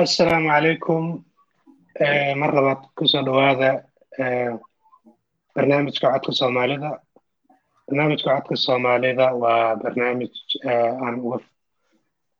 [0.00, 1.04] assalaamu calaykum
[2.40, 3.70] mar labaad ku soo dhowaada
[5.54, 6.90] barnaamijka codka soomaalida.
[7.86, 10.32] Barnaamijka codka soomaalida waa barnaamij
[11.04, 11.16] aan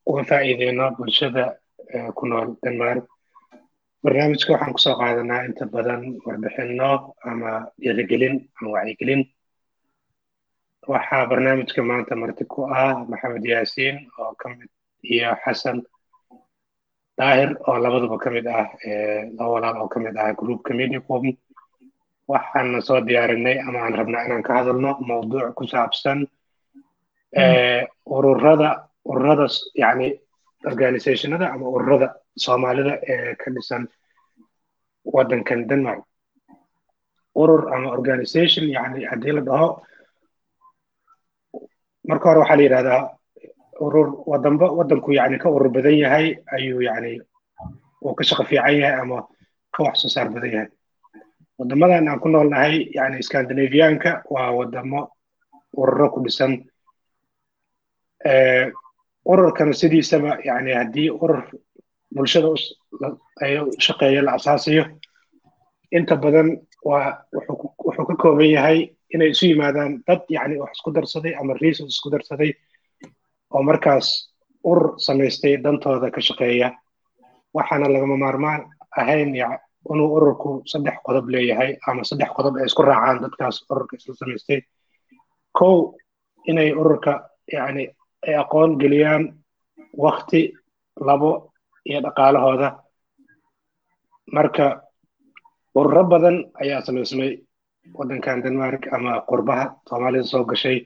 [0.09, 1.45] uga faa'iideyno bulshada
[2.17, 3.05] ku nool denmark.
[4.05, 6.91] Barnaamijka waxaan ku soo qaadanaa inta badan warbixinno
[7.31, 7.51] ama
[7.81, 9.23] dhiirigelin ama wacyigelin.
[10.93, 14.69] Waxaa barnaamijka maanta marti ku ah maxamed yaasiin oo ka mid
[15.03, 15.79] iyo xasan
[17.19, 18.67] daahir oo labaduba ka mid ah
[19.37, 21.25] laba walaal oo ka mid ah groupka mediacom
[22.33, 26.19] waxaana soo diyaarinay ama aan rabnaa inaan ka hadalno mawduuc ku saabsan
[28.17, 28.71] ururada
[29.11, 29.47] ururada
[29.83, 30.09] yani
[30.71, 32.09] organizationada ama ururada
[32.45, 33.83] soomaalida ee ka dhisan
[35.15, 36.03] waddankan denmark.
[37.43, 39.69] Urur ama organization yani haddii la dhaho
[42.09, 43.03] marka hore waxaa la yidhahdaa
[43.81, 47.21] urur wadamba waddanku yani ka urur badan yahay ayuu yani
[48.05, 49.27] uu ka shaqo fiican yahay ama
[49.75, 50.69] ka wax soo saar badan yahay.
[51.59, 55.09] Waddamadan aan ku noolnahay yani scandinavianka waa waddamo
[55.77, 56.65] ururo ku dhisan.
[59.27, 61.43] Ururkana sidiisaba yani haddii urur
[62.15, 62.49] bulshada
[63.79, 64.85] shaqeeya la asaasiyo
[65.91, 66.49] inta badan
[66.85, 68.79] waa wuxuu ka kooban yahay
[69.15, 72.55] inay isu yimaadaan dad yani wax isku darsaday ama resource isku darsaday
[73.55, 74.07] oo markaas
[74.71, 76.69] urur samaystay dantooda ka shaqeeya
[77.57, 78.61] waxaana lagama maarmaan
[79.01, 79.31] ahayn
[79.93, 84.61] inuu ururku saddex qodob leeyahay ama saddex qodob ay isku raacaan dadkaas ururka isla samaystay
[85.59, 85.95] kow
[86.51, 87.13] inay ururka
[87.57, 87.85] yani
[88.27, 89.23] ay aqoon geliyaan
[90.05, 90.41] wakti
[91.09, 91.31] labo
[91.89, 92.69] iyo dhaqaalahooda.
[94.35, 94.67] Marka
[95.79, 97.31] ururo badan ayaa samaysmay
[97.95, 100.79] waddankan denmark ama qurbaha soomaalida soo gashay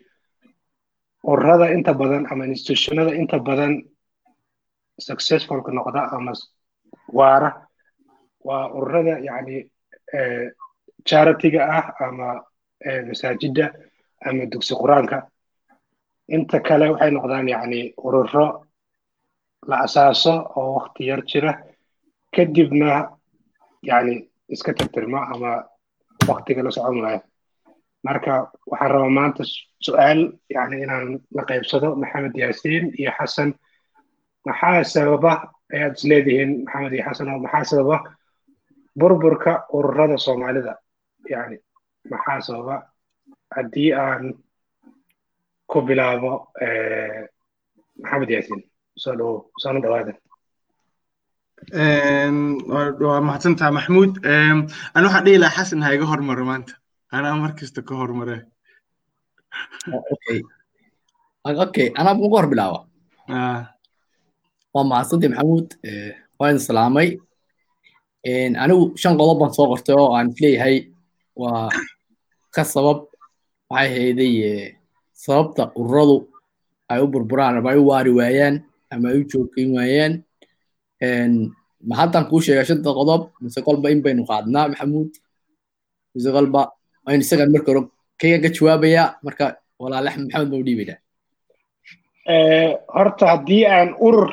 [1.25, 3.83] ururada inta badan ama institutionada inta badan
[4.99, 6.33] successfulka noqda ama
[7.13, 7.67] waara.
[8.45, 9.71] Waa ururada yani
[11.05, 12.41] charitiga ah ama
[13.09, 13.67] masaajidda
[14.25, 15.29] ama dugsi qur'aanka.
[16.29, 18.67] Inta kale waxay noqdaan yani ururo
[19.69, 21.53] la asaaso oo wakti yar jira.
[22.35, 23.11] Kadibna
[23.83, 25.65] yani iska tirtirma ama
[26.29, 27.21] waktiga la socon waayo
[28.07, 28.35] marka
[28.71, 29.43] waxaan rabaa maanta
[29.87, 30.21] su'aal
[30.57, 31.07] yani inaan
[31.37, 33.51] la qaybsado maxamed yaasiin iyo xasan.
[34.47, 35.33] Maxaa sababa
[35.75, 37.99] ayaad isleedihiin maxamed iyo xasan oo maxaa sababa
[39.01, 40.73] burburka ururada soomaalida?
[41.33, 41.57] Yani
[42.11, 42.77] maxaa sababa
[43.57, 44.25] haddii aan
[45.71, 46.33] ku bilaabo
[48.03, 48.61] maxamed yaasiin
[49.03, 50.13] soo dhowo soona dhawaada
[53.07, 54.13] waa mahadsantaha maxmuud
[54.95, 56.73] ani waxaan dhihi lahaa xasan ha iga hormaro maanta
[57.17, 58.37] anaa mar kasta ka hormare
[60.15, 60.39] okay
[61.65, 62.79] okay anaa ugu hor bilaaba.
[64.75, 65.69] Waa mahadsantay maxamuud.
[66.39, 67.09] Waan islaamay
[68.63, 70.77] anigu shan qodob baan soo qortay oo aan is leeyahay
[71.41, 71.69] waa
[72.55, 72.99] ka sabab
[73.71, 74.33] waxay hayday
[75.25, 76.17] sababta ururadu
[76.91, 78.55] ay u burburaan ama ay u waari waayaan
[78.93, 80.13] ama ay u joogin waayaan.
[81.89, 85.11] Ma haddaan kuu sheegaa shanta qodob mise kolba in baynu qaadnaa maxamuud?
[86.15, 86.61] Mise kolba
[87.09, 87.83] aynu isagaan marka hore
[88.21, 89.45] kaga ka jawaabayaa marka
[89.83, 90.99] walaale axmed maxamed baan u dhiibaynaa
[92.97, 94.29] horta haddii aan urur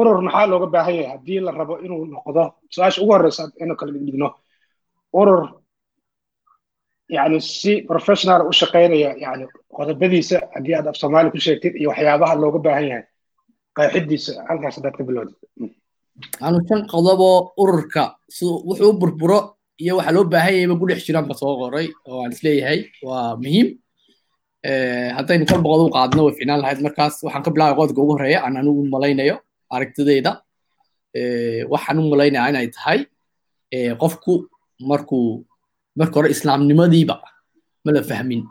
[0.00, 1.10] urur maxaa looga baahan yahay?
[1.14, 2.42] Haddii la rabo inuu noqdo
[2.74, 4.28] su'aasha ugu horreysa inuu kala dhigdhigno
[5.20, 5.42] urur
[7.16, 9.44] yani si professional u shaqaynaya yani
[9.76, 13.04] qodobadiisa haddii aad af soomaali ku sheegtid iyo waxyaabaha looga baahan yahay
[13.76, 15.36] qeexidiisa halkaas haddaad ka bilowdid.
[16.46, 19.38] Anu shan qodoboo ururka si wuxuu u burburo
[19.82, 22.78] iyo waxa loo baahan yahayba ku dhex jiraan ba soo qoray oo aan is leeyahay
[23.08, 23.68] waa muhiim.
[25.16, 26.80] Haddaynu kal boqod u qaadno way ficnaan lahayd.
[26.86, 29.36] Markaas waxaan ka bilaabay qodobka ugu horreeya aan anigu malaynayo
[29.74, 30.32] aragtidayda
[31.72, 32.98] waxaan u malaynaya inay tahay
[34.02, 34.32] qofku
[34.90, 35.44] markuu
[35.98, 37.16] marka hore islaamnimadiiba
[37.84, 38.42] ma la fahmin.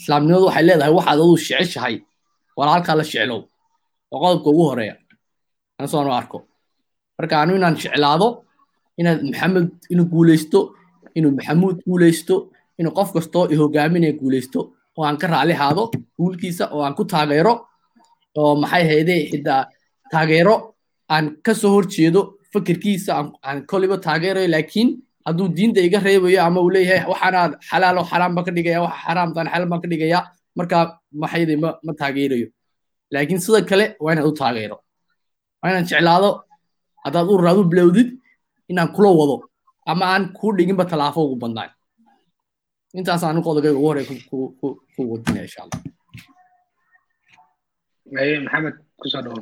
[0.00, 1.94] Islaamnimadu waxay leedahay waxaad aduu jeceshahay
[2.58, 3.40] walaalkaa la jeclow
[4.10, 4.94] waa qodobka ugu horreeya
[5.78, 6.38] anasoo arko.
[7.18, 8.43] Marka anu inaan jeclaado
[9.00, 10.60] inaad maxamed inuu guulaysto
[11.18, 12.34] inuu maxamuud guulaysto
[12.78, 14.60] inuu qof kastoo i guulaysto
[14.96, 17.54] oo aan ka raali haado guulkiisa oo aan ku taageero
[18.40, 19.62] oo maxay haydee xitaa
[20.12, 20.54] taageero
[21.14, 22.20] aan ka soo horjeedo
[22.52, 23.12] fikirkiisa
[23.48, 24.88] aan koliba taageerayo laakiin
[25.26, 29.80] hadduu diinta iga reebayo ama uu leeyahay waxaanaad xalaalo xaraam ka dhigaya waxa xaraamtaan xalaal
[29.82, 30.18] ka dhigaya
[30.58, 30.76] marka
[31.22, 32.48] maxayde ma ma taageerayo
[33.14, 34.76] laakiin sida kale waa inaad u taageero
[35.60, 36.30] waa inaan jeclaado
[37.04, 38.08] haddaad u raadu bilowdid
[38.74, 39.36] inaan kula wado
[39.90, 41.70] ama aan kuu dhiginba talaafo ugu badnaan.
[42.98, 45.80] Intaas aanu qodobkayga ugu horey ku wadinaya insha allah.
[48.44, 49.40] Maxamed ku soo dhawo.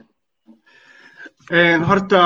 [1.88, 2.20] Horta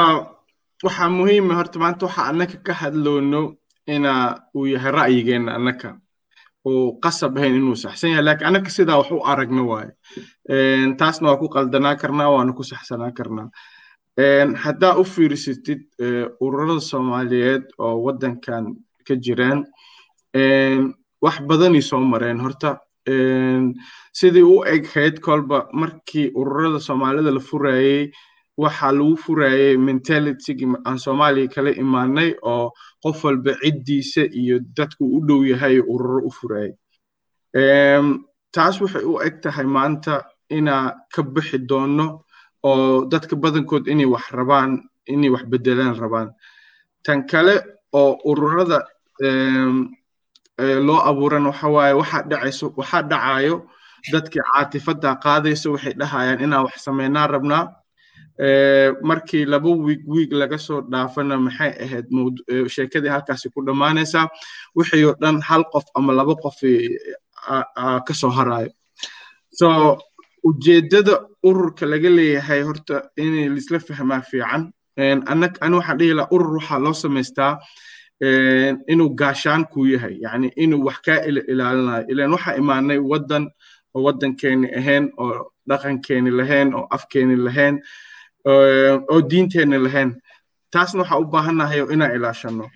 [0.84, 3.40] waxaa muhiima horta maanta waxa annaka ka hadloono
[3.94, 4.12] ina
[4.56, 5.88] uu yahay ra'yigeena annaka.
[6.68, 9.90] Uu qasab ahayn inuu saxsan yahay laakiin annaka sidaa wax u aragna waaye
[11.00, 13.48] taasna waa ku qaldanaa karnaa waana ku saxsanaa karnaa
[14.16, 15.82] haddaa u fiirsatid
[16.40, 18.74] ururada soomaaliyeed oo waddankan
[19.06, 19.64] ka jiraan
[21.22, 22.78] wax badanay soo mareen horta.
[24.12, 28.10] Sidii u eghayd kolba markii ururada soomaalida la furayey
[28.58, 32.72] waxaa lagu furayey mentalitygii aan soomaaliya kala imaanay oo
[33.02, 36.72] qof walba ciddiisa iyo dadku u dhow yahay ururo u furayey
[38.54, 42.24] taas waxay u eg tahay maanta inaa ka bixi doono
[42.68, 44.70] oo dadka badankood inay wax rabaan
[45.12, 46.28] inay wax bedelaan rabaan.
[47.04, 47.54] Tan kale
[47.92, 48.78] oo ururada
[50.86, 53.56] loo abuuran waxa waaye waxaa dhacayso waxaa dhacayo
[54.12, 57.64] dadkii caatifada qaadaysa waxay dhahayaan inaan wax sameynaa rabnaa.
[59.08, 62.06] Markii laba wiig wiig laga soo dhaafana maxay ahayd
[62.74, 64.26] sheekadii halkaasi ku dhammaanaysaa
[64.76, 66.58] wixii oo dhan hal qof ama laba qof
[68.06, 68.70] ka soo harayo
[69.58, 69.66] so
[70.48, 71.14] ujeeddada
[71.48, 74.62] ururka laga leeyahay horta in laisla fahmaa fiican.
[74.98, 75.46] Ani
[75.78, 77.52] waxaan dhihi lahaa urur waxaa loo samaystaa
[78.92, 80.14] inuu gaashaan kuu yahay.
[80.24, 81.20] Yani inuu wax kaa
[81.52, 82.04] ilaalinayo.
[82.08, 83.44] Ilan waxaa imaanay waddan
[83.94, 87.74] oo waddankeeni ahayn oo dhaqankeeni lahayn oo afkeeni lahayn
[89.10, 90.10] oo diinteeni lahayn.
[90.72, 92.70] Taasna waxaa u baahannahay inaan ilaashano.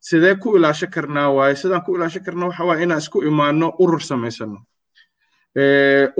[0.00, 1.54] Sidee ku ilaasho karnaa waaye?
[1.56, 4.58] Sidaan ku ilaasho karna waxa waaye inaan isku imaano urur samaysano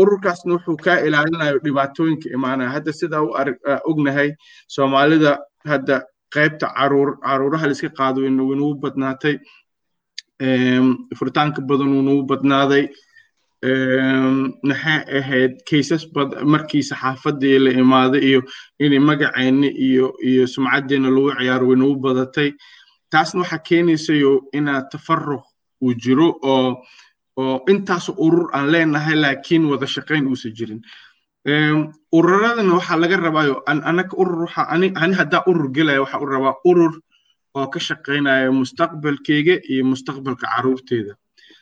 [0.00, 3.30] ururkaasna wuxuu kaa ilaalinayo dhibaatooyinka imaanaya hadda sidaa u
[3.90, 4.30] ognahay
[4.74, 5.32] soomaalida
[5.70, 5.96] hadda
[6.34, 9.34] qaybta carruur caruuraha laiska qaado waynugu badnaatay
[11.18, 12.84] furitaanka badan wuunugu badnaaday
[14.68, 16.02] maxay ahayd kaysas
[16.52, 18.40] markii saxaafadii la imaaday iyo
[18.78, 22.52] inay magaceenni iyo iyo sumcaddeena lagu ciyaaro waynugu badatay.
[23.10, 25.44] Taasna waxaa keenaysayo inaa tafaruq
[25.82, 26.82] uu jiro oo
[27.36, 30.80] oo intaas urur aan leenahay laakiin wada shaqayn uusan jirin.
[32.16, 36.92] Ururadana waxaa laga rabaayo anaka urur waxa ani haddaa urur gelaya waxa u rabaa urur
[37.56, 41.14] oo ka shaqaynaya mustaqbalkeyga iyo mustaqbalka caruurteeda.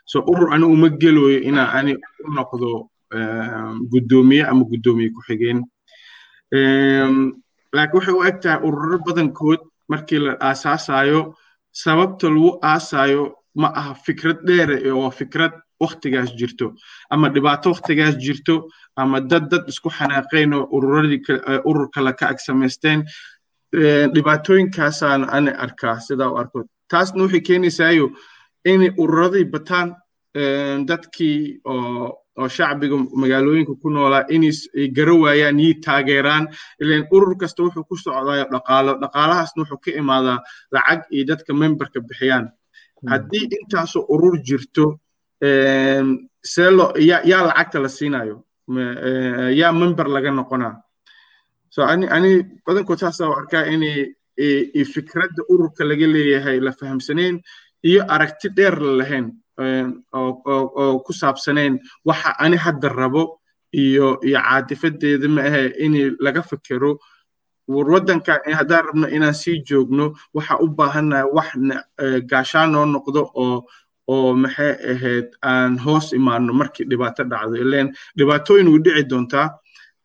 [0.06, 1.92] So urur ani uma gelooyo inaa ani
[2.26, 2.68] u noqdo
[3.90, 5.58] guddoomiye ama guddoomiye ku-xigeen
[7.76, 9.60] laakiin waxay u eg tahay ururo badankood
[9.90, 11.20] markii la aasaasayo
[11.72, 13.22] sababta lagu aasaayo
[13.60, 16.66] ma aha fikrad dheere oo fikrad waktigaas jirto
[17.10, 21.20] ama dhibaato waktigaas jirto ama dad dad isku xanaaqeen oo ururadii
[21.64, 23.04] urur kale ka ag samaysteen
[24.14, 26.64] dhibaatooyinkaasaan ani arkaa sidaa u arko.
[26.90, 28.06] Taasna waxay keenaysaayo
[28.64, 29.96] inay ururadii bataan
[30.88, 34.52] dadkii oo shacbiga magaalooyinka ku noolaa inay
[34.96, 36.48] gara waayaan yii taageeraan
[36.80, 40.38] ilan urur kasta wuxuu ku socdayo dhaqaalo dhaqaalahaasna wuxuu ka imaadaa
[40.74, 42.46] lacag iyo dadka memberka bixiyaan.
[43.10, 44.84] Haddii intaasoo urur jirto
[46.42, 48.44] seelo yaa lacagta la siinayo?
[49.60, 50.76] Yaa member laga noqonaa?
[51.70, 52.06] So ani
[52.66, 54.14] badankood saasaa u arkaa inay
[54.94, 57.40] fikradda ururka laga leeyahay la fahamsanayn
[57.84, 59.26] iyo aragti dheer la lahayn
[60.14, 63.40] oo ku saabsanayn waxa ani hadda rabo
[63.72, 66.98] iyo iyo caatifadeeda ma ahe in laga fekero
[67.68, 71.48] war haddaan rabno inaan sii joogno waxa u baahannahay wax
[72.30, 73.66] gaashaan noo noqdo oo
[74.12, 77.54] oo maxay ahayd aan hoos imaano markii dhibaato dhacdo.
[77.64, 79.46] Ileen dhibaatooyin way dhici doontaa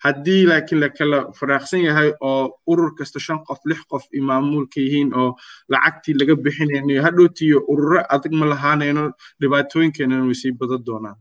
[0.03, 4.79] haddii laakiin la kala faraaqsan yahay oo urur kasta shan qof lix qof iyo maamulka
[4.81, 5.35] yihiin oo
[5.71, 9.03] lacagtii laga bixinayno hadhowtiyo ururo adag ma lahaanayno
[9.41, 11.17] dhibaatooyinkeenana way sii badan doonaan.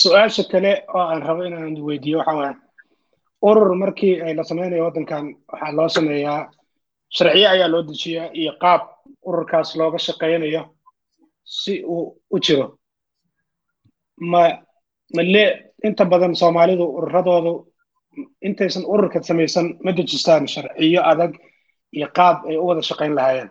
[0.00, 2.54] Su'aasha kale oo aan rabo inaan weydiiyo waxa waaya
[3.48, 6.50] urur markii la samaynayo waddankan waxaa loo sameeyaa
[7.16, 8.82] sharciye ayaa loo dejiyaa iyo qaab
[9.28, 10.62] ururkaas looga shaqaynayo
[11.60, 12.66] si uu u jiro.
[14.30, 14.42] Ma
[15.16, 15.44] male
[15.86, 17.52] inta badan soomaalidu ururadoodu
[18.46, 21.32] intaysan ururka samaysan ma dejistaan sharciyo adag
[21.96, 23.50] iyo qaab ay u wada shaqayn lahaayeen.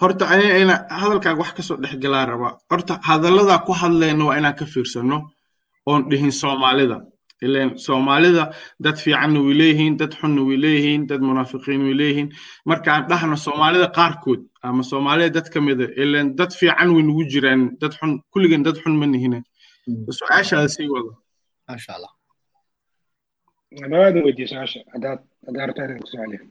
[0.00, 4.56] Horta aniga ina hadalkaaga wax ka soo dhexgalaa raba horta hadalladaa ku hadlayno waa inaan
[4.60, 5.18] ka fiirsano
[5.90, 6.96] oon dhihin soomaalida
[7.44, 8.44] ileen soomaalida
[8.84, 12.28] dad fiicanna way leeyihiin dad xunna way leeyihiin dad munaafiqiin way leeyihiin
[12.70, 17.62] markaan dhahno soomaalida qaarkood ama soomaalida dad ka mida ileen dad fiican way nugu jiraan
[17.82, 19.38] dad xun kulligan dad xun ma nihine
[20.18, 21.10] su'aashaada sii wado
[21.68, 22.12] maasha allah
[23.90, 26.42] dhawaada weydiiyo su'aasha haddaad haddaad rabtaa inaan ku soo celiyo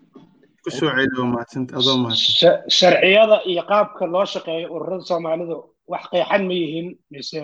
[0.64, 5.56] ku soo celi oo mahadsan adoo mahadsan sharciyada iyo qaabka loo shaqeeyo ururada soomaalidu
[5.94, 7.40] wax qeexan ma yihiin mise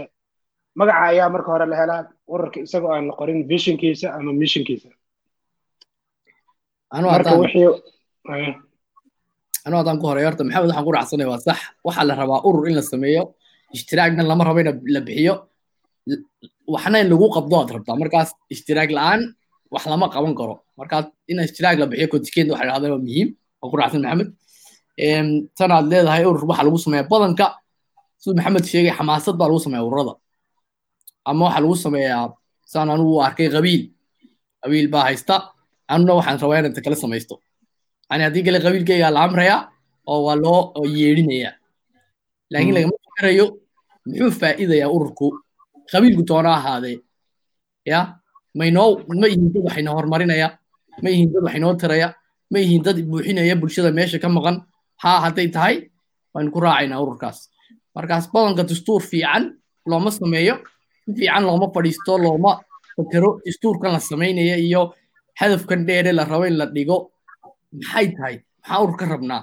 [0.79, 2.01] magaca ayaa marka hore la helaa
[2.33, 4.89] ururka isagoo aan la qorin visionkiisa ama missionkiisa.
[6.95, 7.29] Anu marka
[9.77, 11.27] haddaan ku horeeyo horta maxamed waxaan ku raacsanay?
[11.31, 11.59] Waa sax.
[11.85, 13.23] Waxaa la rabaa urur in la sameeyo
[13.75, 15.33] ishtiraagna lama rabo in la bixiyo.
[16.73, 17.95] Waxna in lagu qabdo aad rabtaa.
[18.01, 19.21] Markaas ishtiraag la'aan
[19.73, 20.55] wax lama qaban karo.
[20.79, 23.27] Markaas in ishtiraag la bixiyo kontikent waxa dhahdaa waa muhiim.
[23.61, 24.29] Waan ku raacsan maxamed.
[25.57, 27.47] Tan aad leedahay urur waxa lagu sameeya badanka.
[28.21, 30.13] Siduu maxamed sheegay xamaasad baa lagu sameeya ururada
[31.29, 32.25] ama waxaa lagu sameeyaa
[32.71, 33.83] saan anugu arkay qabiil.
[34.63, 35.35] Qabiil baa haysta.
[35.93, 37.35] Anuna waxaan rabaa inaan ta kala samaysto.
[38.09, 39.57] Yani haddii kale qabiilkayga la amraya
[40.11, 41.51] oo waa loo oo yeedhinaya
[42.51, 42.75] laakiin Mm.
[42.75, 43.45] lagama fikirayo
[44.07, 45.27] muxuu faa'iidayaa ururku?
[45.91, 46.97] Qabiilku toona ahaadee
[47.91, 47.99] ya?
[48.59, 50.47] Maynoo ma yihiin dad waxayna horumarinaya
[51.03, 52.07] ma yihiin dad waxaynoo tiraya
[52.51, 54.55] ma yihiin dad buuxinaya bulshada meesha ka maqan.
[55.03, 55.75] Haa hadday tahay
[56.33, 57.37] waynu ku raacaynaa ururkaas.
[57.95, 59.43] Markaas badanka dastuur fiican
[59.89, 60.55] looma sameeyo
[61.05, 62.51] si fiican looma fadhiisto looma
[62.95, 64.81] fakero dastuurkan la samaynaya iyo
[65.39, 66.97] hadafkan dheere la rabo in la dhigo.
[67.73, 68.35] Maxay tahay?
[68.61, 69.41] Maxaa urur rabnaa?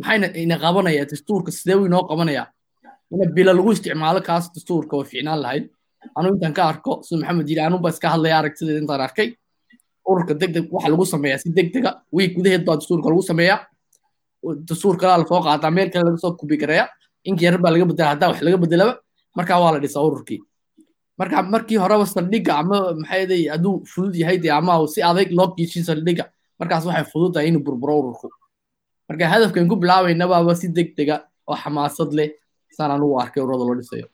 [0.00, 2.44] Maxayna ina qabanaya dastuurka sidee uu inoo qabanaya?
[3.12, 5.64] Ina bila lagu isticmaalo kaas dastuurka way fiicnaan lahayd.
[6.18, 9.28] Anuu intaan ka arko sida maxamed yidhi anuba iska hadlaya aragtideeda intaan arkay.
[10.10, 13.58] Ururka degdeg waxa lagu sameeyaa si degdega wiig gudaheed baa dastuurka lagu sameeyaa.
[14.68, 16.84] Dastuur kalaa la soo qaataa meel kale laga soo kubi karaya.
[17.28, 18.92] Inka yar baa laga bedela haddaa wax laga bedelaba
[19.36, 20.40] markaa waa la dhisaa ururkii
[21.18, 25.84] marka markii horeba saldhigga ama maxay hadduu fudud yahay dee ama si adag loo kiishin
[25.88, 26.24] saldhigga
[26.60, 28.28] markaas waxay fudud tahay inuu burburo ururku.
[29.08, 31.16] Marka hadafkan ku bilaabaynabaaba si degdega
[31.50, 32.30] oo xamaasad leh
[32.76, 34.06] saan anugu arkay ururada loo dhisayo.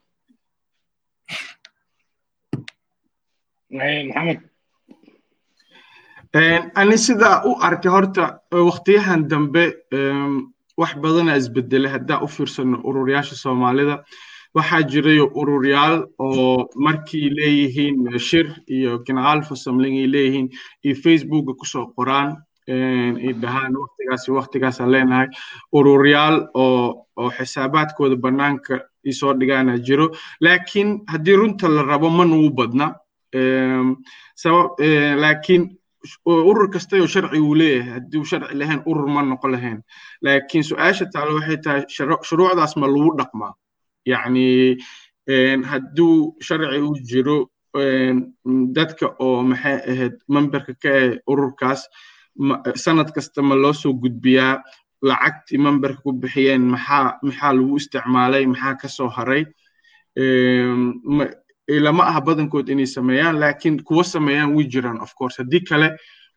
[3.74, 4.40] Maxamed.
[6.80, 8.24] Ani sidaa u arkay horta
[8.68, 9.64] waqtiyahan dambe
[10.80, 13.96] wax badana isbedelay haddaa u fiirsano ururyaasha soomaalida
[14.54, 20.48] waxaa jirayo ururyaal oo markii leeyihiin shir iyo kinaalfa samling ay leeyihiin
[20.84, 22.36] iyo facebooka ku soo qoraan
[22.68, 23.72] ay dhahaan
[24.36, 25.28] waqtigaasaan leenahay.
[25.72, 30.06] Ururyaal oo oo xisaabaadkooda bannaanka isoo dhigaana jiro.
[30.40, 32.86] Laakiin haddii runta la rabo ma nugu badna.
[34.42, 34.78] Sabab
[35.22, 35.62] laakiin
[36.26, 39.78] urur kasta oo sharci uu leeyahay haddii uu sharci lahayn urur ma noqon lahayn.
[40.22, 41.82] Laakiin su'aasha taalo waxay tahay
[42.28, 43.52] shuruucdaas ma lagu dhaqmaa
[44.06, 44.76] yacni
[45.70, 47.38] hadduu sharci u jiro
[48.76, 51.82] dadka oo maxay ahayd memberka ka ah ururkaas
[52.84, 54.62] sanad kasta ma loo soo gudbiyaa
[55.02, 59.44] lacagtii memberka ku bixiyeen maxaa maxaa lagu isticmaalay maxaa ka soo haray?
[61.68, 65.36] Lama aha badankood inay sameeyaan laakiin kuwa sameeyaan way jiraan of course.
[65.38, 65.88] Haddii kale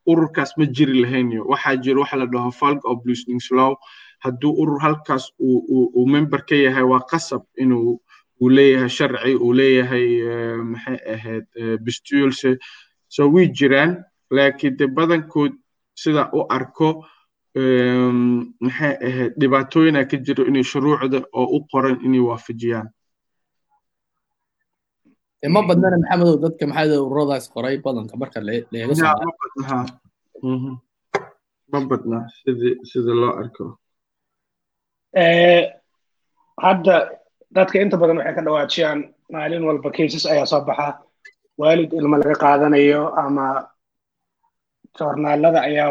[0.08, 3.76] ururkaas ma jiri lahaynyo waxaa jira waxa la dhaho falk of blusningslow
[4.24, 8.00] hadduu urur halkaas uu member ka yahay waa qasab inuu
[8.42, 10.08] uu leeyahay sharci uu leeyahay
[10.72, 11.46] maxay ahayd
[11.86, 12.58] bistulse
[13.16, 13.92] so way jiraan
[14.36, 15.54] laakiin de badankood
[16.02, 16.90] sida u arko
[18.66, 22.88] maxay ahayd dhibaatooyina ka jiro inay shuruucda oo u qoran inay waafajiyaan.
[25.54, 28.94] Ma badnana maxamedow dadka maxaa ururadaas qoray badanka marka leega
[31.72, 32.20] ma badna
[32.90, 33.66] sida loo arko
[36.64, 36.96] hadda
[37.56, 39.00] dadka inta badan waxay ka dhawaajiyaan
[39.34, 40.88] maalin walba cases ayaa soo baxa.
[41.58, 43.48] Waalid ilmo laga qaadanayo ama
[44.98, 45.90] joornaalada ayaa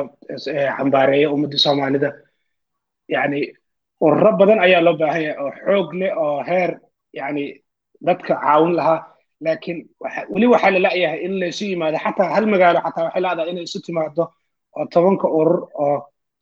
[0.79, 2.11] xambaareeya ummadda soomaalida.
[3.15, 3.41] Yani
[4.05, 6.71] ururo badan ayaa loo baahanya oo xoog leh oo heer
[7.19, 7.45] yani
[8.07, 9.01] dadka caawin lahaa
[9.45, 9.79] laakiin
[10.33, 11.99] weli waxaa la la'yahay in laysu yimaado.
[12.05, 14.25] Xataa hal magaalo xataa waxay la'dahay inay isu timaado
[14.77, 15.97] oo tobanka urur oo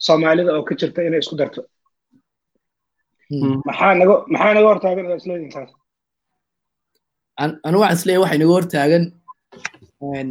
[0.06, 1.60] soomaalida oo ka jirta inay isku darto
[3.68, 5.06] maxaa naga maxaa naga hortaagan
[7.82, 9.04] waxaan waxay naga hortaagan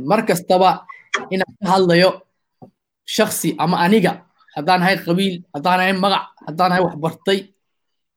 [0.10, 0.70] mar kastaba
[1.34, 2.10] inaan ka hadlayo
[3.16, 4.12] shaksi ama aniga
[4.56, 7.40] haddaan ahay qabiil haddaan ahay magac haddaan ahay wax bartay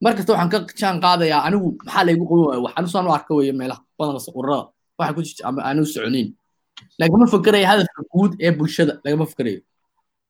[0.04, 3.12] mar kasta waxaan ka jaan qaadayaa anigu maxaa laygu qaban waaya wax anu saan u
[3.18, 4.64] arka weeye meelaha badanka ururada
[4.98, 6.28] waxa ku jirta ama aanu soconin
[7.00, 9.60] lagama fikerayo hadafka guud ee bulshada lagama fikerayo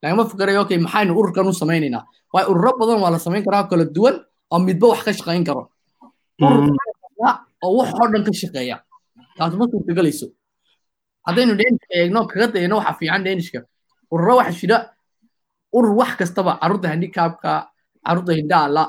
[0.03, 3.85] lagama fikerayo okay maxaynu ururkan u samaynaynaa waayo ururo badan waa la samayn karaa kala
[3.97, 4.17] duwan
[4.53, 5.63] oo midba wax ka shaqayn karo.
[7.65, 8.77] Oo wax oo dhan ka shaqeeya.
[9.39, 10.27] Taas ma suurtagelayso
[11.27, 13.59] haddaynu dhenishka eegno kaga dayno waxa fiican dhenishka
[14.13, 14.77] ururo waxa jira
[15.77, 17.53] urur wax kastaba carruurta handicapka
[18.07, 18.83] carruurta hindhaala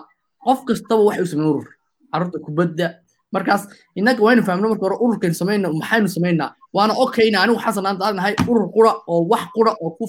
[0.45, 1.67] qof kastaba waxay u sameyn urur.
[2.11, 2.87] Carruurta kubadda.
[3.33, 3.63] Markaas
[3.97, 8.33] innaga waynu fahamno marka hore ururkaynu samayna maxaynu samaynaa waana okayna anigu xasan aan daanahay
[8.47, 10.05] urur qura oo wax qura oo ku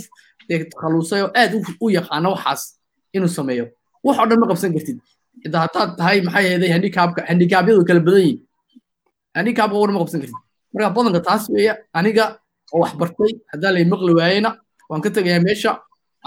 [0.48, 2.78] takhalusay oo aad u yaqaano waxaas
[3.16, 3.64] inuu sameeyo.
[4.04, 4.98] Wax oo dhan ma qabsan kartid
[5.42, 7.20] xitaa haddaad tahay maxay ahaday handicapka
[7.88, 8.38] kala badan yihiin
[9.36, 10.36] handicapka ma qabsan kartid
[10.74, 12.24] marka badanka taas weeya aniga
[12.74, 12.92] oo wax
[13.52, 14.50] haddaa lay maqli waayena
[14.90, 15.70] waan ka tegayaa meesha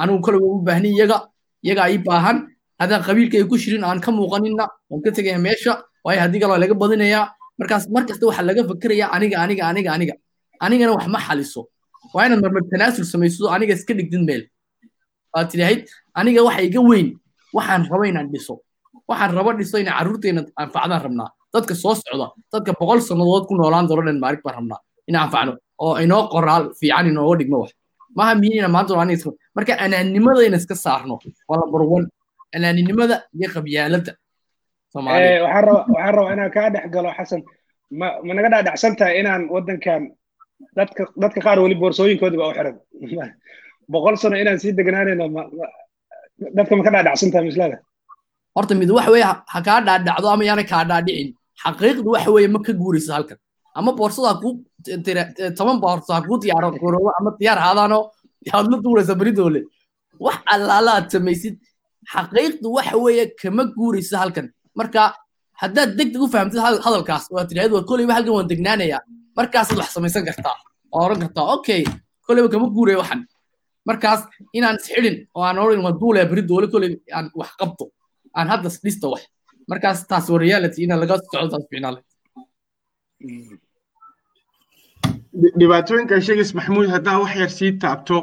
[0.02, 1.18] anigu kale waan u baahni iyaga
[1.66, 2.38] iyaga ii baahan
[2.82, 5.74] haddaan qabiilka ku shirin aan ka muuqaninna waan ka tegayaa meesha
[6.06, 7.26] waayo haddii kale waa laga badinayaa
[7.60, 10.14] markaas mar kasta waxaa laga fakerayaa aniga aniga aniga aniga
[10.66, 11.62] anigana wax ma xaliso
[12.14, 14.44] waa inaad marmar tanaasul samayso aniga iska dhigdid meel
[15.34, 15.82] waad tidhaahid
[16.20, 17.08] aniga waxa iga weyn
[17.58, 18.54] waxaan rabo inaan dhiso
[19.10, 21.30] waxaan rabo dhiso inay carruurteena anfacdaan rabnaa.
[21.54, 24.80] Dadka soo socda dadka boqol sannadood ku noolaan doona dhanmaarig baan rabnaa
[25.10, 25.54] inaan anfacno.
[25.84, 27.72] Oo inoo qoraal fiican inooga dhigno wax.
[28.18, 32.08] Maaha mihiina maanta waa aniga marka anaanimada in iska saarno waa lambar one.
[32.56, 34.12] Anaaninimada iyo qabyaaladda.
[34.94, 35.66] Waxaan
[36.16, 37.42] rabaa inaan kaa dhex galo xasan.
[38.00, 40.02] Ma ma naga dhaadhacsan tahay inaan waddankan
[40.78, 42.78] dadka dadka qaar weli boorsooyinkoodii baa u xiran
[43.94, 45.26] boqol sano inaan sii degnaanayno
[46.58, 47.78] dadka ma ka dhaadhacsan tahay mislada
[48.56, 51.30] horta mid waxa weeye ha kaa dhaadhacdo ama yaana kaa dhaadhicin
[51.64, 53.38] xaqiiqdu waxa weeye ma ka guurayso halkan.
[53.78, 54.52] Ama boorsada kuu
[55.58, 58.04] toban boorso ha kuu diyaaro qoroobo ama diyaar haadaanoo
[58.56, 59.60] aad la duuraysa beridoole
[60.26, 61.56] wax allaala samaysid
[62.14, 64.46] xaqiiqdu waxa weeye kama guurayso halkan.
[64.80, 65.02] Marka
[65.62, 69.02] haddaad degdeg u fahamtid hadalkaas oo aad tidhahdo waa koleyba halkan waan degnaanayaa
[69.38, 70.56] markaasaad wax samaysan kartaa
[70.96, 71.82] oo oran kartaa okay
[72.28, 73.22] koleyba kama guuraya waxan.
[73.90, 74.22] Markaas
[74.58, 77.86] inaan isxidhin oo aan oran waan duulaya beri doole koley aan wax qabto
[78.38, 79.22] aan hadda dhista wax
[79.72, 81.66] markaas taas waa reality inaan laga socdo taas
[85.60, 88.18] dhibaatooyinka sheegays maxamuud haddaa wax yar sii taabto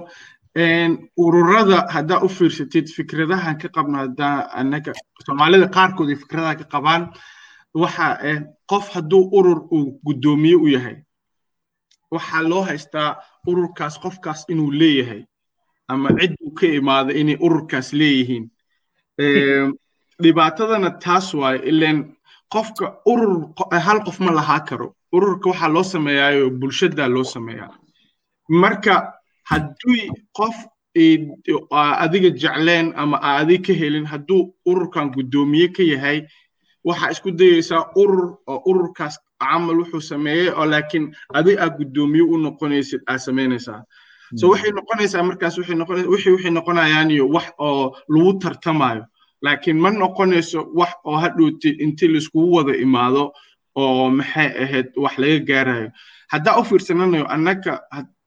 [1.25, 4.93] ururada haddaa u fiirsatid fikradahan ka qabno haddaa annaga
[5.27, 7.03] soomaalida qaarkood ay fikradaha ka qabaan
[7.83, 8.07] waxa
[8.71, 10.97] qof hadduu urur uu guddoomiye u yahay
[12.15, 13.11] waxaa loo haystaa
[13.51, 15.23] ururkaas qofkaas inuu leeyahay
[15.89, 18.45] ama cid uu ka imaado inay ururkaas leeyihiin
[20.23, 21.99] dhibaatadana taas waaye ileen
[22.55, 23.53] qofka urur
[23.87, 24.95] hal qof ma lahaa karo.
[25.13, 27.71] Ururka waxaa loo sameeyaayo bulshadaa loo sameeyaa.
[28.51, 29.13] Marka
[29.51, 30.57] haddii qof
[32.05, 36.27] adiga jecleen ama adig ka helin hadduu ururkan guddoomiye ka yahay
[36.85, 42.39] waxaa isku dayaysaa urur oo ururkaas camal wuxuu sameeyey oo laakiin adig aa guddoomiye u
[42.39, 43.83] noqonaysid aa samaynaysaa
[44.37, 49.05] so waxay noqonaysaa markaas wixii waxay noqonayaan iyo wax oo lagu tartamayo
[49.43, 53.33] laakiin ma noqonayso wax oo hadhowti intii laiskugu wada imaado
[53.75, 55.91] oo maxay ahayd wax laga gaarayo.
[56.33, 57.81] Haddaa u fiirsananayo annaga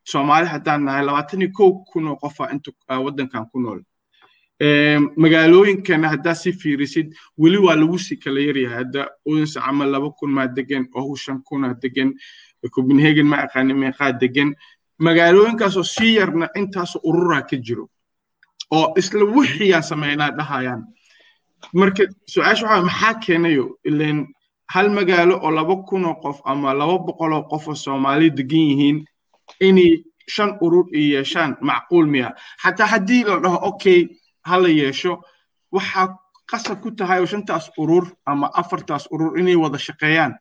[0.03, 2.71] soomaali haddaan nahay labaatan iyo kow kun oo qofa inta
[3.05, 3.81] waddankan ku nool.
[5.17, 8.77] Magaalooyinkana haddaa si fiirisid weli waa lagu sii kala yaryahay.
[8.77, 12.13] Hadda odense camal laba kun maa degan ohu shan kunaa degan
[12.71, 14.55] copenhagen ma aqaani meeqaa degan
[14.99, 17.89] magaalooyinkaasoo sii yarna intaasoo ururaa ka jiro.
[18.71, 20.83] Oo isla wixiyaan samaynaa dhahayaan
[21.73, 23.65] marka su'aasha waxaa maxaa keenayo?
[23.85, 24.27] Ileen
[24.73, 28.97] hal magaalo oo laba kunoo qof ama laba boqoloo qof oo soomaali degan yihiin
[29.67, 32.33] inay shan urur iyo yeeshaan macquul miya.
[32.63, 34.07] Xataa haddii la dhaho okay
[34.47, 35.21] ha la yeesho
[35.71, 36.07] waxaa
[36.51, 40.33] qasab ku tahay oo shantaas urur ama afartaas urur inay wada shaqeeyaan.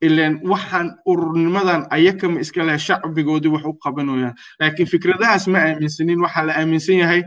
[0.00, 6.44] Ileen waxaan ururnimadan ayakama iska leh shacbigoodii wax u qabanayaan laakiin fikradahaas ma aaminsanin waxaa
[6.46, 7.22] la aaminsan yahay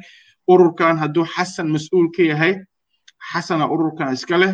[0.48, 2.54] ururkan hadduu xasan mas'uul ka yahay
[3.32, 4.54] xasana ururkan iska leh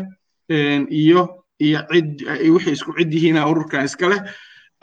[1.02, 1.22] iyo
[1.60, 2.10] iyo cid
[2.56, 4.22] waxay isku cid yihiina ururkan iska leh.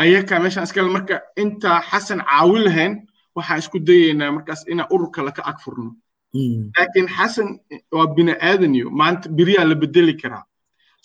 [0.03, 2.93] Ayaka meeshaan iska leh marka intaa xasan caawin lahayn
[3.37, 5.91] waxaan isku dayaynaa markaas inaan ururka laka ag furno.
[6.77, 7.49] Laakiin xasan
[7.93, 10.45] waa bini aadaniyo maanta beriyaa la bedeli karaa.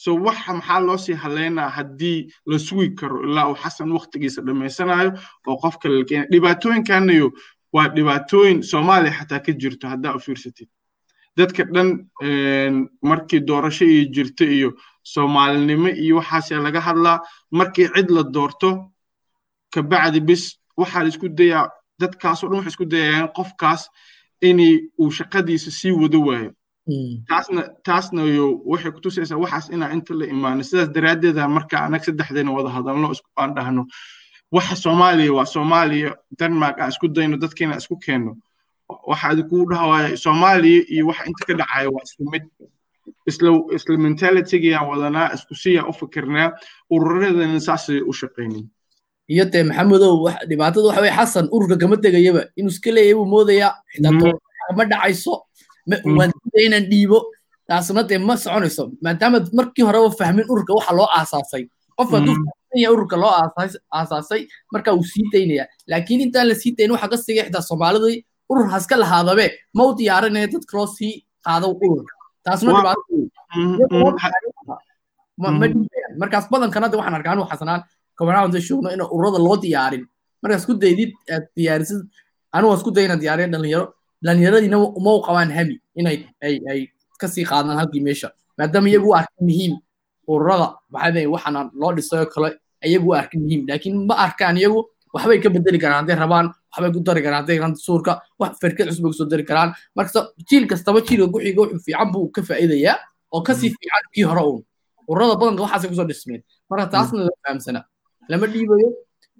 [0.04, 5.12] So waxa maxaa loo sii haleynaa haddii la sugi karo ilaa uu xasan waktigiisa dhammaysanayo
[5.48, 7.28] oo qof kale la keena dhibaatooyinkanayo
[7.74, 10.70] waa dhibaatooyin soomaaliya xataa ka jirto haddaa u fiirsatid
[11.38, 11.90] dadka dhan
[13.10, 14.70] markii doorasho iyo jirto iyo
[15.04, 17.20] soomaalinimo iyo waxaasee laga hadlaa.
[17.52, 18.70] Markii cid la doorto
[19.74, 20.44] kabacdi bis
[20.78, 21.70] waxaa isku dayaa
[22.02, 23.82] dadkaasoo dhan waxay isku dayayaan qofkaas
[24.42, 26.52] inay uu shaqadiisa sii wado waayo.
[27.30, 28.22] Taasna taasna
[28.72, 30.64] waxay kutusaysaa waxaas inaa inta la imaano.
[30.64, 33.08] Sidaas daraaddeeda marka anag saddexdeena wada hadalno
[33.42, 33.84] aan dhahno.
[34.56, 38.32] Waxa soomaaliya waa soomaaliya denmark aan isku dayno dadkeena isku keenno
[38.90, 42.44] waxa adikugu dhahawaaya soomaaliya iyo waxa inta ka dhacaya waa isku mid.
[43.30, 46.52] Isla isla mentalitigayaan wadanaa isku siyaan u fikirnaa
[46.92, 48.66] ururadana saasay u shaqaynin
[49.34, 50.14] iyo dee maxamedow
[50.50, 52.42] dhibaatada waxa weye xasan ururka kama tegayaba.
[52.60, 54.12] Inuu iska leeyahay buu moodayaa xitaa
[54.78, 55.34] ma dhacayso.
[56.18, 57.20] Waan diidaya inaan dhiibo.
[57.68, 58.84] Taasna dee ma soconayso.
[59.04, 61.64] Maadaama markii horeba fahmin ururka waxa loo aasaasay.
[61.98, 63.32] Qofka hadduu fahman yahay ururka loo
[63.92, 64.42] aasaasay
[64.74, 68.68] marka uu sii daynaya laakiin intaan la sii dayn waxa ka sigay xitaa soomaalidii urur
[68.74, 69.46] haska lahaadabe.
[69.76, 71.14] Ma u diyaarinaya dadka loo sii
[71.46, 72.72] qaado ururka taasna
[76.18, 77.82] markaas badankana de waxaan arkaa anuu xasanaan
[78.18, 80.04] kobanaan joogno in ururada loo diyaarin.
[80.42, 82.02] Markaas ku daydid aad diyaarisid.
[82.54, 83.94] Waan isku dayna diyaariya dhalinyaro
[84.26, 86.80] dhalinyaradiina uma u qabaan hami inay ay ay
[87.20, 88.32] ka sii qaadaan halkii meesha.
[88.58, 89.74] Maadaama iyagu u arkin muhiim
[90.28, 92.50] ururada maxaa waxaana loo dhisay oo kale
[92.86, 93.62] iyagu u arkin muhiim.
[93.70, 94.80] Laakiin ma arkaan iyagu
[95.18, 98.86] waxbay ka bedeli karaan hadday rabaan waxbay ku dari karaan hadday rabaan suurka wax firkad
[98.90, 99.70] cusub bay ku soo dari karaan.
[99.98, 102.98] Marka jiil kastaba jiilka guxiga wuxuu fiican buu ka faa'iidayaa
[103.34, 104.62] oo ka sii fiican kii hore uun.
[105.10, 106.42] Ururada badanka waxaasay ku soo dhismeen.
[106.70, 107.82] Marka taasna la fahamsana.
[108.30, 108.90] Lama dhiibayo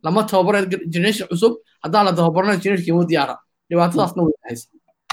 [0.04, 3.36] lama tababaro generation cusub haddaa la tababarana generation ma diyaara
[3.70, 4.68] dhibaatadaasna way haysa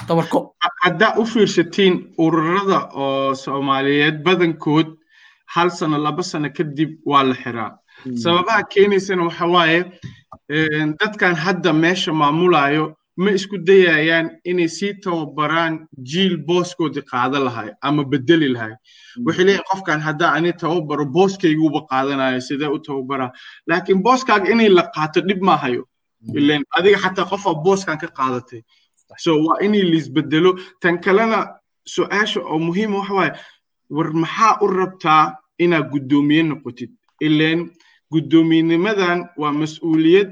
[0.07, 0.39] tabarko.
[0.85, 4.87] Haddaa u fiirsatiin ururada oo soomaaliyeed badankood
[5.53, 7.71] hal sano laba sano kadib waa la xiraa
[8.13, 9.79] sababaha keenaysana waxa waaye
[10.99, 18.03] dadkan hadda meesha maamulayo ma isku dayayaan inay sii tababaraan jiil booskoodii qaada lahay ama
[18.03, 18.73] bedeli lahay.
[19.25, 23.31] Waxay leeyihiin qofkan haddaa ani tababaro booskayguuba qaadanayo sidee u tababaraa
[23.67, 25.87] laakiin booskaaga inay la qaato dhib maahayo
[26.35, 28.61] ilan adiga xataa qofaa booskan ka qaadatay.
[29.17, 31.39] So waa inay liisbedelo tan kalena
[31.95, 33.31] su'aasha oo muhiima waxa waaye
[33.89, 35.23] war maxaa u rabtaa
[35.59, 36.91] inaad guddoomiye noqotid?
[37.21, 37.71] Ilan
[38.11, 40.29] guddoomiyenimadan waa mas'uuliyad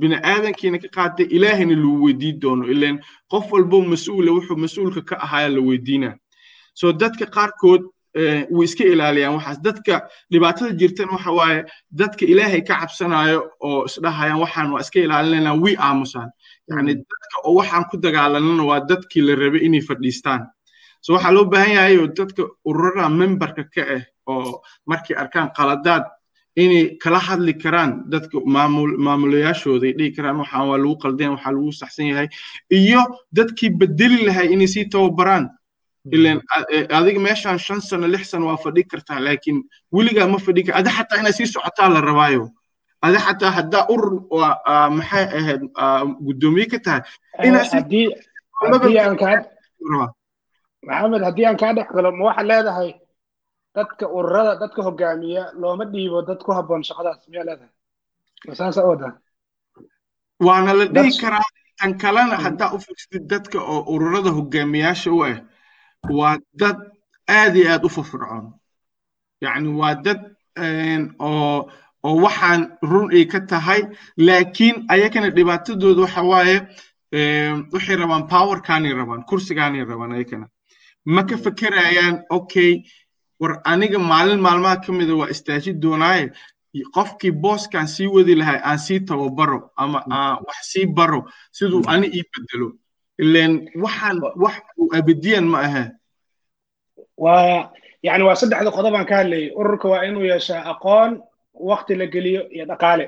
[0.00, 2.64] bini aadankiina ka qaatay ilaahayna lagu weydiin doono.
[2.66, 3.00] Ilan
[3.30, 6.16] qof walbo mas'uula wuxuu mas'uulka ka ahaaya la weydiina.
[6.74, 7.82] So dadka qaarkood
[8.50, 9.34] way iska ilaaliyaan.
[9.36, 14.98] Waxaas dadka dhibaatada jirtan waxa waaye dadka ilaahay ka cabsanayo oo isdhahayaan waxaan waa iska
[15.00, 16.30] ilaalinayna way aamusaan
[16.68, 20.46] yani dadka oo waxaan ku dagaalanana waa dadkii la rabay inay fadhiistaan.
[21.04, 24.02] So waxaa loo baahan yahay oo dadka ururada memberka ka ah
[24.32, 26.04] oo markay arkaan qaladaad
[26.62, 28.36] inay kala hadli karaan dadka
[29.06, 32.28] maamulayaashooda ay dhihi karaan waxaan waa lagu qaldayan waxaa lagu saxsan yahay.
[32.70, 33.02] Iyo
[33.36, 35.44] dadkii bedeli lahay inay sii tababaraan.
[36.16, 36.38] Ilan
[36.98, 39.58] adiga meeshaan shan sano lix sano waa fadhi kartaa laakiin
[39.92, 42.44] weligaa ma fadhi kar adi xataa inaad sii socotaa la rabaayo.
[43.06, 44.14] Adi xataa haddaa urur
[44.96, 45.62] maxay ahayd
[46.26, 47.02] guddoomiye ka tahay
[50.86, 52.88] maxamed haddii aan kaa dhex galo ma waxaad leedahay
[53.76, 57.72] dadka ururada dadka hogaamiya looma dhiibo dad ku habboon shaqadaas miyaa leedahay?
[58.48, 59.08] Masaasa ooda
[60.46, 61.46] waana la dhihi karaa
[61.78, 65.36] tan kalena haddaa u fiirsatid dadka oo ururada hogaamiyaasha u ah
[66.18, 66.78] waa dad
[67.38, 68.46] aad iyo aad u firfircoon.
[69.44, 70.20] Yacni waa dad
[71.28, 71.70] oo
[72.06, 73.80] oo waxaan run ay ka tahay
[74.26, 76.56] laakiin ayakana dhibaatadooda waxa waaye
[77.74, 80.46] waxay rabaan powerkaanay rabaan kursigaanay rabaan ayakana
[81.14, 82.72] ma ka fekerayaan okay
[83.40, 86.24] war aniga maalin maalmaha ka mida waa istaaji doonaaye
[86.94, 91.20] qofkii booskan sii wadi lahay aan sii tababaro ama aan wax sii baro
[91.56, 92.68] siduu ani ii bedelo.
[93.22, 93.52] Ilan
[93.84, 95.84] waxaan wax uu abadiyan ma aha.
[97.16, 97.72] Waa
[98.06, 99.50] yani waa saddexda qodobaan ka hadlayay.
[99.60, 101.22] Ururka waa inuu yeeshaa aqoon
[101.54, 103.06] wakti la geliyo iyo dhaqaale.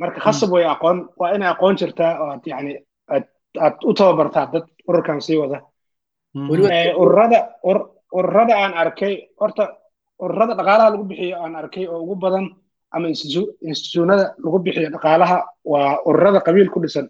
[0.00, 2.72] Marka khasab way aqoon waa inay aqoon jirtaa oo aad yani
[3.64, 5.60] aad u tababartaa dad ururkan sii wada.
[7.02, 7.38] Ururada
[8.12, 9.76] ururada aan arkay horta
[10.20, 12.46] ururada dhaqaalaha lagu bixiyo aan arkay oo ugu badan
[12.94, 17.08] ama institutionada lagu bixiyo dhaqaalaha waa ururada qabiil ku dhisan.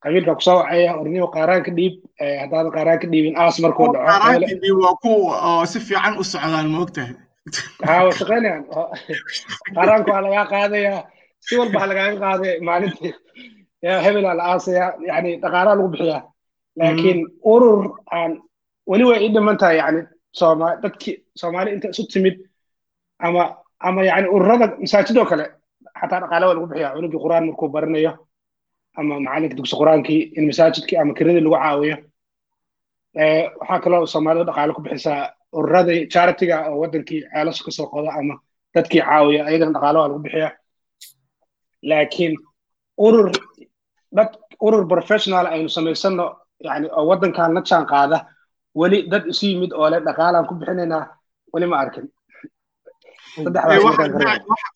[0.00, 4.80] Qabiilka ku soo wacaya orniyo qaaraan ka dhiib haddaadan qaaraan ka dhiibin aas markuu dhaco
[4.82, 7.14] waa kuwa oo si fiican u socdaan moogtahay
[7.86, 8.64] haa waa shaqaynayaan
[9.76, 11.02] qaaraanku waa lagaa qaadayaa
[11.40, 13.14] si walba ha lagaaga qaaday maalintii.
[14.04, 16.22] Hebelaa la aasaya yani dhaqaalaha lagu bixiyaa.
[16.78, 17.20] Laakiin
[17.52, 17.80] urur
[18.16, 18.32] aan
[18.86, 20.00] weli way ii dhiman tahay yani
[20.82, 22.36] dadkii soomaali inta isu timid
[23.18, 25.44] ama ama yani ururada masaajidoo kale
[26.00, 28.12] xataa dhaqaale waa lagu bixiyaa cunugii qur'aan markuu baranayo
[28.96, 31.96] ama macalinka dugsi qur'aankii in masaajidkii ama kiradii lagu caawiyo
[33.60, 38.34] waxaa kaloo soomaalida dhaqaale ku bixisaa ururadii charitiga oo wadankii ceelasha ka soo qoda ama
[38.74, 40.52] dadkii caawiya ayagana dhaqaale waa lagu bixiyaa
[41.82, 42.34] laakiin
[43.06, 43.30] urur
[44.16, 47.86] dad urur professional aynu samaysano yani oo wadankan la jaan
[48.74, 51.04] weli dad isu yimid oo le dhaqaalaan ku bixinaynaa
[51.52, 52.06] weli ma arkin.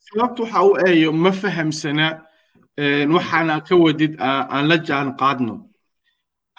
[0.08, 2.06] Sababta waxa u eeyo ma fahamsana
[3.14, 5.54] waxaana ka wadid aan la jaan qaadno.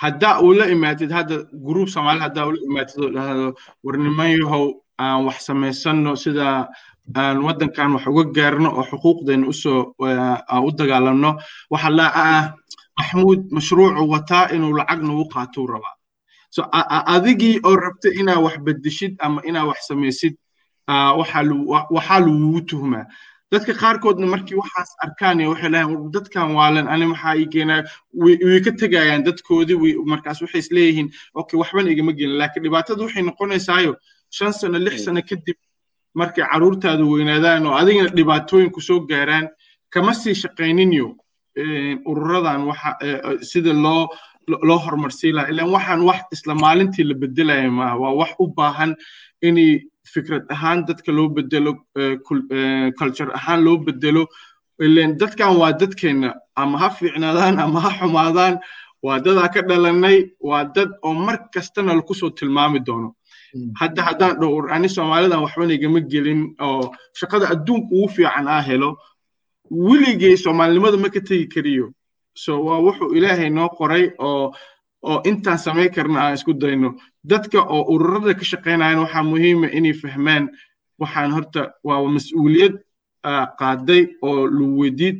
[0.01, 1.35] Haddaa uu la imaatid hadda
[1.67, 3.47] gruub soomaali haddaa ula imaatid oo dhahdo
[3.83, 4.65] war niman yahow
[4.99, 6.67] aan wax samaysano sida
[7.15, 9.95] aan waddankan wax uga gaarno oo xuquuqdeena u soo
[10.67, 11.31] u dagaalamno
[11.71, 12.43] waxa la ah
[12.97, 15.94] maxmuud mashruucu wataa inuu lacag nagu qaatuu rabaa
[16.55, 16.61] so
[17.15, 20.35] adigii oo rabta inaa wax bedeshid ama inaa wax samaysid
[21.19, 23.05] waxaa lagugu tuhmaa.
[23.51, 27.47] Dadka qaarkoodna markii waxaas arkaan waxay leeyahin dadkan waalan ani maxaa ii
[28.45, 31.07] way ka tegayaan dadkoodii markaas waxay isleeyihiin
[31.39, 33.93] okay waxbana igama gelin laakiin dhibaatada waxay noqonaysaayo
[34.37, 35.57] shan sano lix sano kadib
[36.19, 39.47] markay carruurtaada weynaadaan oo adigana dhibaatooyin ku soo gaaraan
[39.93, 41.07] kama sii shaqayninyo
[42.11, 42.61] ururadan
[43.41, 44.07] sida loo
[44.47, 45.49] loo horumarsiin lahaa.
[45.51, 48.95] Ilaan waxaan wax isla maalintii la bedelaya maaha waa wax u baahan
[49.41, 49.71] inay
[50.13, 51.71] fikrad ahaan dadka loo bedelo
[52.97, 54.23] culture ahaan loo bedelo.
[54.79, 58.55] Ilaan dadkan waa dadkeenna ama ha fiicnaadaan ama ha xumaadaan
[59.05, 63.15] waa dadaa ka dhalanay waa dad oo mar kastana lakusoo tilmaami doono.
[63.79, 68.89] Hadda haddaan dhowr ani soomaalidan waxbana igama gelin oo shaqada adduunka ugu fiican aa helo
[69.71, 71.86] weligay soomaalinimada ma ka tegi kariyo
[72.43, 74.45] so waa wuxuu ilaahay noo qoray oo
[75.09, 76.89] oo intaan samayn karna aan isku dayno.
[77.31, 80.43] Dadka oo ururada ka shaqaynayan waxaa muhiima inay fahmaan
[81.01, 82.75] waxaan horta waa mas'uuliyad
[83.59, 85.19] qaaday oo lagu weydiin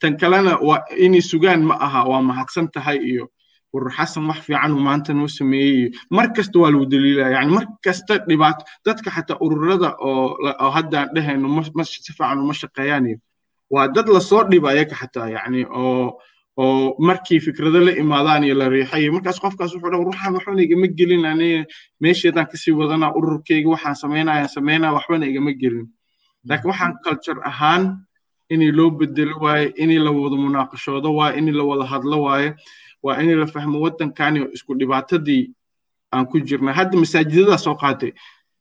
[0.00, 3.24] tan kalena waa inay sugaan ma aha waa mahadsan tahay iyo
[3.74, 7.30] urur xasan wax fiican uu maanta noo sameeyey iyo mar kasta waa lagu daliilaya.
[7.36, 13.18] Yani mar kasta dhibaato dadka xataa ururada oo haddaan dhehayno si fiican uma shaqeeyaan iyo
[13.70, 14.70] waa dad la soo dhiba
[15.00, 16.18] xataa yani oo
[16.56, 20.86] oo markii fikrado la imaadaan iyo la riixayo markaas qofkaas wuxuu dhaa ruuxaan waxbana igama
[20.98, 21.64] gelin aniga
[22.00, 25.86] meesheedaan ka sii wadanaa ururkeyga waxaan samaynaya samaynaya waxbana igama gelin.
[26.48, 27.82] Laakiin waxaan culture ahaan
[28.50, 32.54] inay loo bedelo waaye inay la wada munaaqashoodo waaye inay la wada hadlo waaye
[33.02, 35.52] waa inay la fahmo waddankani isku dhibaatadii
[36.12, 38.12] aan ku jirnay hadda masaajidadaa soo qaatay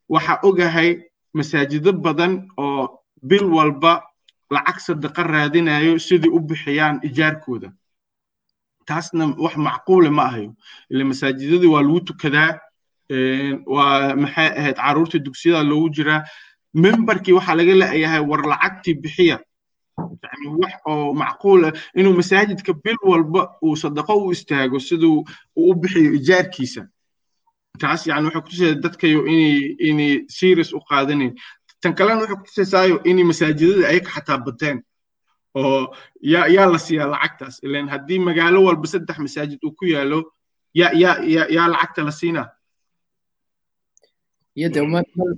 [0.09, 1.01] waxaa ogahay
[1.33, 4.03] masaajido badan oo bil walba
[4.51, 7.71] lacag sadaqa raadinayo sidii u bixiyaan ijaarkooda
[8.89, 10.51] taasna wax macquule ma ahayo
[10.91, 12.51] ila masaajidadii waa lagu tukadaa
[13.75, 16.21] waa maxay ahayd carruurta dugsiyada loogu jiraa
[16.73, 19.37] membarkii waxaa laga leeyahay war lacagtii bixiya.
[20.23, 21.73] Yani wax oo macquul ah.
[21.99, 25.25] Inuu masaajidka bil walba uu sadaqo u istaago siduu
[25.57, 26.81] uu u bixiyo ijaarkiisa.
[27.81, 31.33] Taas yani waxay kutusaysaa dadkayo inay inay serious u qaadanayn.
[31.81, 34.77] Tan kalena waxay kutusaysaayo inay masaajidada ayaga xataa bateen
[35.61, 35.81] oo
[36.33, 37.55] yaa la siiyaa lacagtaas.
[37.65, 40.19] Ilan haddii magaalo walba saddex masaajid uu ku yaalo
[40.73, 42.47] yaa lacagta la siinaa
[44.59, 44.79] iyade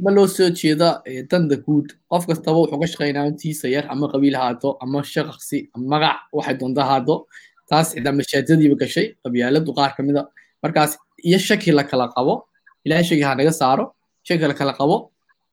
[0.04, 0.90] ma loo soo jeeda
[1.32, 1.88] danda guud.
[2.12, 6.56] Qof kastaba wuxuu ka shaqaynaa intiisa yar ama qabiil haato ama shaqsi ama magac waxay
[6.60, 7.16] doonta haato
[7.70, 10.22] taas xitaa mashaajadiiba gashay qabyaaladu qaar ka mida
[10.64, 10.92] markaas
[11.28, 12.34] iyo shaki la kala qabo
[12.86, 13.86] ilaahay shaki ha naga saaro
[14.28, 14.96] shaki la kala qabo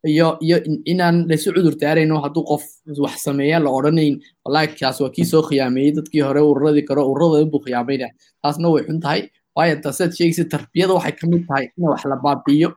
[0.07, 0.57] iyo iyo
[0.93, 2.63] inaan laysu cudur daarayno hadduu qof
[3.05, 7.45] wax sameeya la odhanayn wallahi kaas waa kii soo khiyaameeyey dadkii hore ururadii karo ururada
[7.53, 8.09] buu khiyaamayna
[8.43, 9.23] taasna way xun tahay.
[9.57, 12.69] Waayo taasaad sheegaysa tarbiyada waxay ka mid tahay in wax la baabi'iyo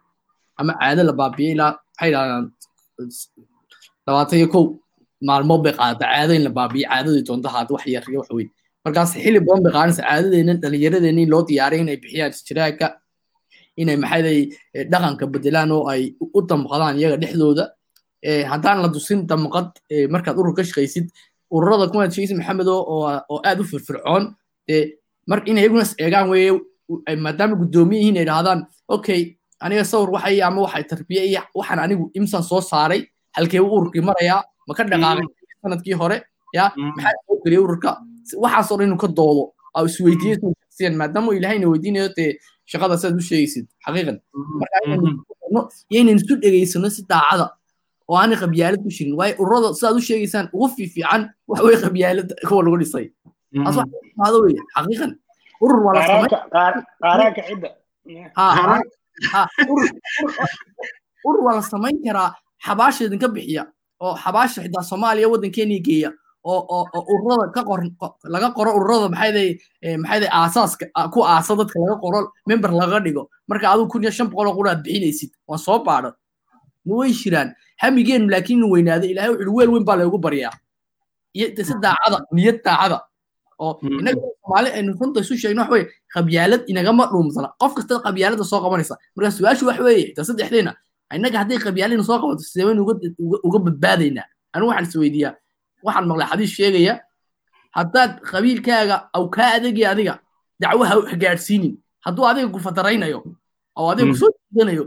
[0.60, 2.46] ama caado la baabiyo ilaa waxay yidhahdaan
[4.08, 4.64] labaatan iyo kow
[5.30, 8.50] maalmood bay qaadata caado in la baabiyo caadadii doonta haada wax yar iyo wax weyn.
[8.86, 12.86] Markaas xilli badan bay qaadanaysa caadadeenna dhallinyaradeenna in loo diyaariyo inay bixiyaan istiraagka
[13.82, 14.40] inay maxayday
[14.92, 17.66] dhaqanka bedelaan oo ay u damqadaan iyaga dhexdooda.
[18.52, 19.68] Haddaan la dusin damqad
[20.14, 21.06] markaad urur ka shaqaysid
[21.56, 24.24] ururada kumaad sheegaysid maxamedo oo aad u firfircoon
[25.30, 26.52] mar inay iyaguna is eegaan weeye
[27.26, 28.60] maadaama guddoomiye yihiin ay idhahdaan
[28.96, 29.22] okay
[29.66, 33.02] aniga sawir waxay ama waxay tarbiye iyo waxaan anigu imsan soo saaray
[33.36, 35.26] halkee ururkii marayaa ma ka dhaqaaqay
[35.62, 36.18] sannadkii hore
[36.58, 37.92] ya maxaa soo geliyay ururka?
[38.44, 39.44] Waxaasoo dhan inuu ka doodo
[39.78, 42.32] oo isweydiiyey maadaama ilaahayna weydiinayo dee
[42.72, 44.18] shaqada sidaad u sheegaysid xaqiiqan
[45.94, 47.46] yaynan isu dhegaysano si daacada
[48.10, 52.34] oo aanay qabyaalad ku shirin waayo ururada sidaad u sheegaysaan ugu fiifiican waxa weye qabyaalada
[52.48, 53.06] kuwa lagu dhisay
[53.66, 55.12] taas wax imaado weye xaqiiqan
[55.64, 56.02] urur waa la
[61.26, 62.30] urur waa la samayn karaa
[62.66, 63.64] xabaasha idinka bixiya
[64.06, 66.10] oo xabaasha xitaa soomaaliya waddankeeni geeya
[66.44, 67.80] oo ururada ka qor
[68.34, 69.50] laga qoro ururada maxayday
[70.04, 73.30] maxayday aasaaska ku aasa dadka laga qoro member laga dhigo.
[73.50, 76.12] Marka adigu kun iyo shan boqol oo quraad bixinaysid waan soo baadho.
[76.86, 77.54] Ma way jiraan.
[77.82, 80.54] Hamigeenu laakiin inu weynaado ilaahay wuxuu weel weyn baa laygu baryaa
[81.34, 82.98] iyo si daacada niyad daacada.
[83.62, 88.44] Oo inaga soomaali aynu runta isu sheegno wax weye qabyaalad inagama dhuumsana qof kasta qabyaalada
[88.44, 88.98] soo qabanaysa.
[89.16, 90.74] Marka su'aashu wax weeye xitaa saddexdeena
[91.16, 92.80] innaga hadday qabyaalinu soo qabato sideen
[93.48, 95.34] uga badbaadaynaa anigu waxaan is weydiiyaa
[95.86, 96.94] waxaan maqlay xadiis sheegaya
[97.78, 100.14] haddaad qabiilkaaga aw kaa adegaya adiga
[100.62, 101.74] dacwo ha gaadhsiinin
[102.06, 103.20] hadduu adiga ku fataraynayo
[103.80, 104.84] oo adiga ku soo jiidanayo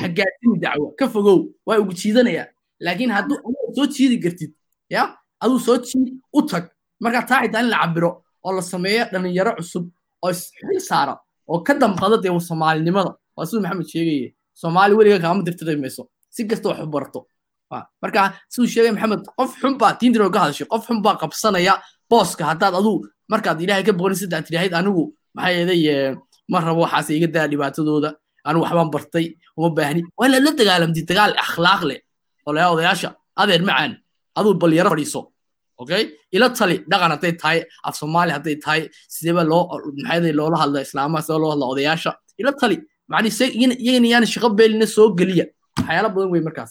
[0.00, 2.44] ha gaadhsiini dacwo ka fogow waa ugu jiidanaya
[2.84, 4.52] laakiin hadduu adiga soo jiidi kartid
[4.94, 5.02] ya
[5.42, 6.06] aduu soo jiid
[6.38, 6.64] u tag
[7.02, 8.10] marka taa xitaa in la cabiro
[8.44, 9.84] oo la sameeyo dhalinyaro cusub
[10.24, 11.14] oo xil saara
[11.50, 14.28] oo ka damqada dee soomaalinimada waa siduu maxamed sheegaya
[14.60, 16.02] soomaali weliga kaama dirtiri mayso
[16.34, 17.18] si kasta wax u barto
[18.02, 18.20] marka
[18.52, 21.74] siduu sheegay maxamed qof xun baa tiintir ka hadashay qof xun baa qabsanaya
[22.10, 22.96] booska haddaad aduu
[23.32, 25.02] markaad ilaahay ka boqonin saddex tidhaahid anigu
[25.36, 25.82] maxaa yeelay
[26.52, 28.10] ma rabo waxaas iga daa dhibaatadooda.
[28.48, 29.26] Anigu waxbaan bartay
[29.58, 30.00] uma baahni.
[30.18, 30.52] Waa inaad la
[31.10, 31.98] dagaal akhlaaq leh.
[32.46, 33.08] Oo layaa odayaasha
[33.40, 33.92] adeer macaan
[34.38, 35.20] aduu bal yaro fadhiiso
[35.82, 36.02] okay
[36.34, 38.80] ila tali dhaqan hadday tahay af soomaali hadday tahay
[39.14, 39.62] sideeba loo
[40.04, 42.10] maxay loola hadla islaamaha sidee loo hadla odayaasha?
[42.40, 42.76] Ila tali
[43.12, 43.28] macni
[43.84, 45.44] iyagana yaana shaqo beelina soo geliya.
[45.78, 46.70] Waxyaala badan wey markaas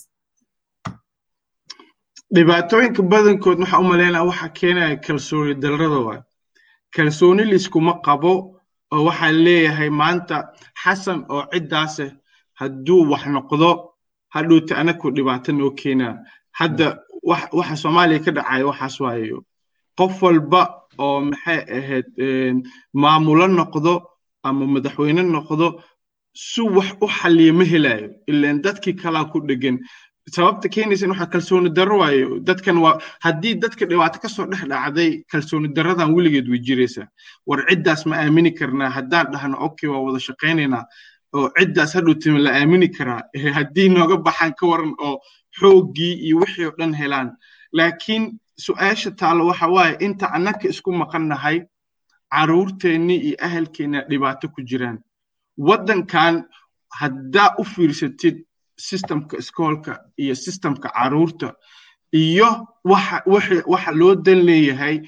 [2.35, 6.21] dhibaatooyinka badankood waxaa u malaynaa waxaa keenaya kalsooni darrada waay.
[6.95, 8.31] Kalsooni liskuma qabo
[8.93, 10.35] oo waxaa leeyahay maanta
[10.83, 12.05] xasan oo ciddaase
[12.59, 13.69] hadduu wax noqdo
[14.35, 16.15] hadhowta anaku dhibaato noo keenaa.
[16.59, 16.87] Hadda
[17.57, 19.43] waxa soomaaliya ka dhacaya waxaas waayo
[19.97, 20.61] qof walba
[20.97, 22.05] oo maxay ahayd
[22.93, 23.93] maamulo noqdo
[24.43, 25.67] ama madaxweyne noqdo
[26.33, 29.79] si wax u xalliya ma helayo ilaan dadkii kalaa ku dhegan
[30.35, 32.39] sababta keenaysa waxaa kalsooni darro waayo.
[32.39, 37.07] Dadkan waa haddii dadka dhibaato ka soo dhex dhacday kalsooni darradan weligeed way jiraysaa.
[37.47, 40.83] War ciddaas ma aamini karnaa haddaan dhahno okay waa wada shaqaynaynaa.
[41.33, 43.21] Oo ciddaas hadhowtima la aamini karaa.
[43.57, 45.19] Haddii nooga baxaan ka waran oo
[45.59, 47.29] xooggii iyo wixii oo dhan helaan.
[47.73, 51.57] Laakiin su'aasha taalo waxa waaye inta annaka isku maqannahay
[52.33, 54.99] caruurteennii iyo ahalkeenna dhibaato ku jiraan.
[55.57, 56.43] Waddankan
[56.99, 58.43] haddaa u fiirsatid
[58.77, 61.53] systemka iskoolka iyo systemka carruurta
[62.13, 65.01] iyo waxa loo dan leeyahay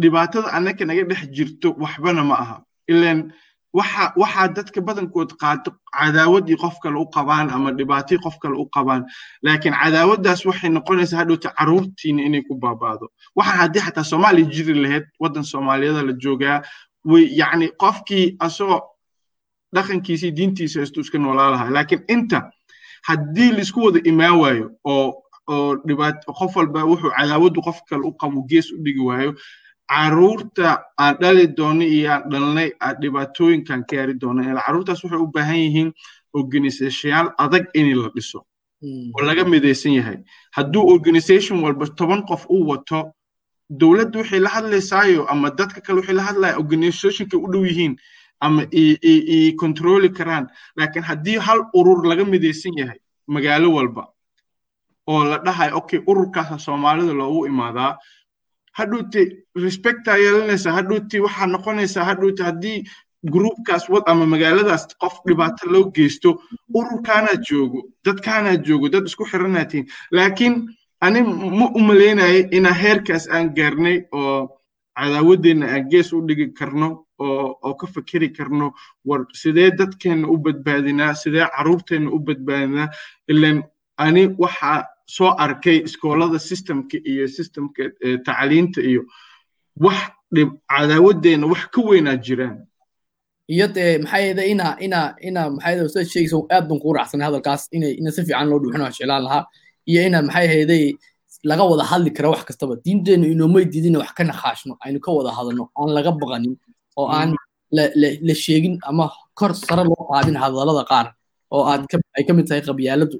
[0.00, 2.56] dhibaatada annaka naga dhex jirto waxbana ma aha.
[2.88, 3.32] Ilan
[3.72, 8.66] waxa waxaa dadka badankood qaato cadaawaddii qof kale u qabaan ama dhibaatadii qof kale u
[8.74, 9.04] qabaan
[9.42, 13.08] laakiin cadaawaddaas waxay noqonaysaa hadhowta caruurtiina inay ku baabaado.
[13.36, 16.62] Waxaan haddii xataa soomaaliya jiri lahayd waddan soomaaliyada la joogaa
[17.04, 18.80] way yacni qofkii asagoo
[19.74, 21.70] dhaqankiisii diintiisa haystu iska noolaa lahaa.
[21.70, 22.38] Laakiin inta
[23.06, 25.06] haddii la isku wada imaan waayo oo
[25.48, 25.76] oo
[26.38, 29.32] qof walba wuxuu cadaawaddu qof kale u qabo gees u dhigi waayo
[29.90, 35.26] carruurta aan dhali doono iyo aan dhalnay aan dhibaatooyinkan gaari doono ila caruurtaas waxay u
[35.36, 35.92] baahan yihiin
[36.40, 38.40] organisationyaal adag in la dhiso.
[39.14, 40.18] Oo laga midaysan yahay.
[40.56, 43.12] Hadduu organization walba toban qof u wato
[43.70, 47.96] dowladdu waxay la hadlaysaayo ama dadka kale waxay la hadlaya organizationka u dhow yihiin
[48.40, 50.46] ama i controli karaan.
[50.76, 54.04] Laakiin haddii hal urur laga midaysan yahay magaalo walba
[55.06, 57.96] oo la dhahayo okay ururkaasa soomaalida loogu imaadaa
[58.78, 59.22] hadhowti
[59.64, 62.78] respectaa yeelanaysaa hadhowti waxaa noqonaysaa hadhowti haddii
[63.32, 66.42] groupkaas wad ama magaaladaas qof dhibaato loo geysto
[66.74, 70.54] ururkaanaa joogo dadkaanaa joogo dad isku xiranaatiin laakiin
[71.00, 71.22] ani
[71.58, 71.80] ma u
[72.56, 74.55] inaa heerkaas aan gaarnay oo
[74.98, 78.72] cadaawaddeenna aan gees u dhigi karno oo ka fakeri karno
[79.08, 82.88] war sidee dadkeenna u badbaadinaa sidee caruurteenna u badbaadinaa
[83.28, 83.62] ilan
[84.04, 84.84] ani waxaa
[85.16, 87.82] soo arkay iskoolada systemka iyo systemka
[88.26, 89.02] tacliinta iyo
[89.84, 89.98] wax
[90.70, 92.56] cadaawaddeenna wax ka weynaa jiraan.
[93.48, 97.26] Iyo dee maxaa yeeda ina ina ina maxaa yeeda sida sheegaysa aad baan kugu raacsanay
[97.28, 99.44] hadalkaas inay ina si fiican loo dhuuxin jeclaan lahaa.
[99.90, 100.84] Iyo ina maxaa yeeday
[101.50, 102.72] laga wada hadli kara wax kastaba.
[102.84, 106.54] Diinteennu inoomay diidina wax ka naqaashno aynu ka wada hadalno aan laga baqanin
[107.00, 107.30] oo aan
[108.28, 109.04] la sheegin ama
[109.38, 111.06] kor sare loo qaadin hadallada qaar
[111.54, 111.82] oo aad
[112.18, 113.16] ay ka mid tahay qabyaaladu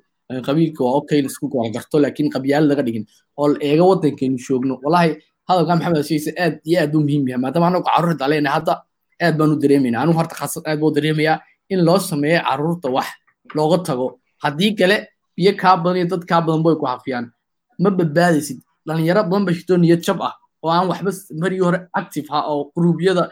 [0.46, 3.04] qabiilka waa okay la isku gargarto laakiin qabyaalo laga dhigin
[3.40, 5.10] oo la eega waddankeenu joogno wallahi
[5.48, 8.72] hadalka maxamed sheegaysa aad iyo aad u muhiim yahay maadaama anagu carruur daleena hadda
[9.24, 11.36] aad baan u dareemayna anigu horta khaasad aad buu dareemayaa
[11.72, 13.08] in loo sameeyo carruurta wax
[13.56, 14.06] looga tago.
[14.44, 14.96] Haddii kale
[15.36, 17.26] biyo kaa badan iyo dad kaa badan bay ku hafiyaan
[17.82, 18.58] ma badbaadaysid?
[18.86, 20.34] Dhalinyaro badan ba niyad jab ah
[20.64, 21.10] oo aan waxba
[21.42, 23.24] marigii hore active ha oo gruubyada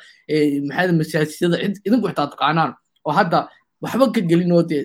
[0.69, 2.71] maxaa masaajidada idinku xitaa taqaanaan
[3.07, 3.39] oo hadda
[3.85, 4.83] waxba ka gelin oo dee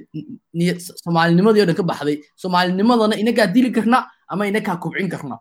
[1.04, 3.98] soomaalinimadii oo dhan ka baxday soomaalinimadana inagaa dili karna
[4.32, 5.36] ama inagaa kubcin karna.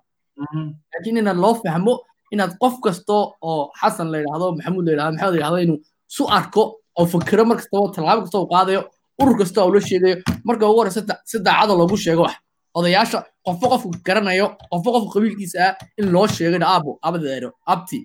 [0.93, 1.95] Laakiin ina loo fahmo
[2.33, 3.17] inaad qof kasto
[3.49, 5.79] oo xasan la yidhahdo maxamuud la yidhahdo maxamed la yidhahdo inuu
[6.17, 6.63] su arko
[6.99, 8.81] oo fikiro mar kastaba tallaabo kasta uu qaadayo
[9.21, 11.01] urur kasta oo la sheegayo marka ugu horeysa
[11.31, 12.37] si daacada loogu sheego wax
[12.75, 17.99] odayaasha qofba qofku garanayo qofba qofku qabiilkiisa ah in loo sheegay aabo abadeero abti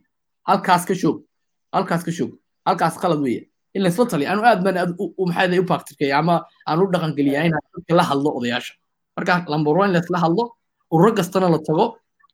[0.48, 1.18] halkaas ka shoog
[1.76, 2.32] halkaas ka shoog
[2.68, 3.50] halkaas qalad weeye.
[3.76, 4.78] In laysla taliya anu aad baan
[5.18, 6.36] maxaa u practicaya ama
[6.70, 8.74] aan u dhaqan geliya inaan dadka la hadlo odayaasha.
[9.18, 10.44] Marka lambar one laysla hadlo
[10.94, 11.86] ururo kastana la tago.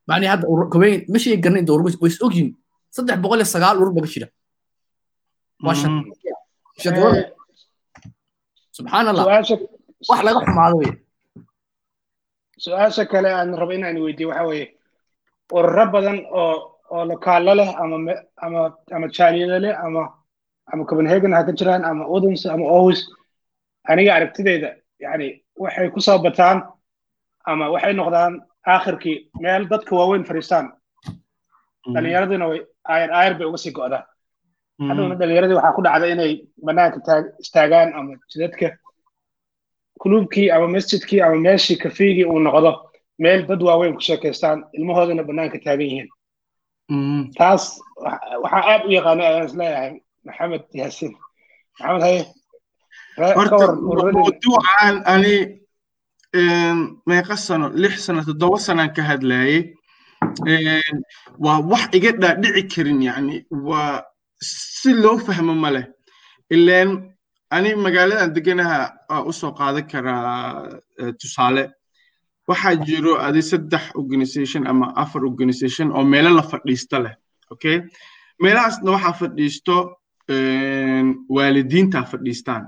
[0.07, 2.49] Macni hadda kobeyn ma sheegi garna inta urur way is ogyihiin
[2.95, 4.27] saddex boqol iyo sagaal urur baga jira.
[5.65, 5.93] Waa shan
[8.75, 9.25] subxaan allah
[10.09, 10.93] wax laga xumaado weye
[12.64, 14.68] su'aasha kale aan rabo inaan weydiiyo waxa weeye
[15.57, 16.55] ururo badan oo
[16.93, 17.97] oo lokaalo leh ama
[18.45, 18.62] ama
[18.95, 20.03] ama jaaliyado leh ama
[20.72, 23.01] ama copenhagen ha ka jiraan ama odense ama owis
[23.89, 24.70] aniga aragtideyda
[25.05, 25.28] yani
[25.64, 26.57] waxay ku soo bataan
[27.49, 28.34] ama waxay noqdaan
[28.74, 30.66] aakhirkii meel dadka waaweyn fadhiistaan.
[31.93, 32.60] Dhalinyaraduna way
[32.93, 34.03] aayar aayar bay uga sii go'daan.
[34.89, 36.32] Hadhowna dhalinyaradii waxaa ku dhacda inay
[36.66, 38.68] banaanka istaagaan ama jidadka
[40.01, 42.71] kuluubkii ama masjidkii ama meeshii kafiigii uu noqdo
[43.23, 46.09] meel dad waaweyn ku sheekaystaan ilmahoodana bannaanka taagan yihiin.
[47.37, 47.63] Taas
[48.43, 49.91] waxaa aad u yaqaanay ayaan is leeyahay
[50.25, 51.13] maxamed yaasiin.
[51.79, 52.21] Maxamed haye
[53.57, 55.35] mawduucan ani
[57.09, 59.73] meeqa sano lix sano toddoba sanaan ka hadlayay
[61.43, 64.03] waa wax iga dhaadhici karin yani waa
[64.41, 65.85] si loo fahmo ma leh.
[66.55, 66.89] Ileen
[67.51, 68.79] ani magaaladan deganaha
[69.29, 70.79] u soo qaadan karaa
[71.19, 71.63] tusaale.
[72.49, 77.13] Waxaa jiro adi saddex organization ama afar organization oo meelo la fadhiista leh
[77.51, 77.77] okay
[78.41, 79.75] meelahaasna waxaa fadhiisto
[81.29, 82.63] waalidiinta fadhiistaan.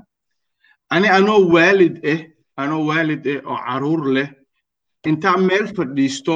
[0.90, 2.20] Ani anoo waalid ah
[2.62, 4.30] anoo waalid ah oo carruur leh
[5.10, 6.36] intaa meel fadhiisto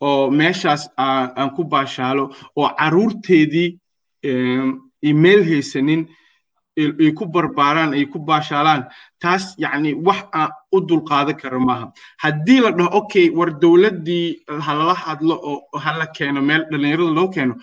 [0.00, 2.24] oo meeshaas aan ku baashaalo
[2.56, 3.68] oo caruurteedii
[5.24, 6.08] meel haysanin
[6.78, 8.82] ay ku barbaaraan ay ku baashaalaan
[9.22, 11.86] taas yacni wax aan u dulqaadan karo maaha.
[12.22, 14.26] Haddii la dhaho okay war dowladdii
[14.66, 17.54] halala hadlo oo hala keeno meel dhallinyarada loo keeno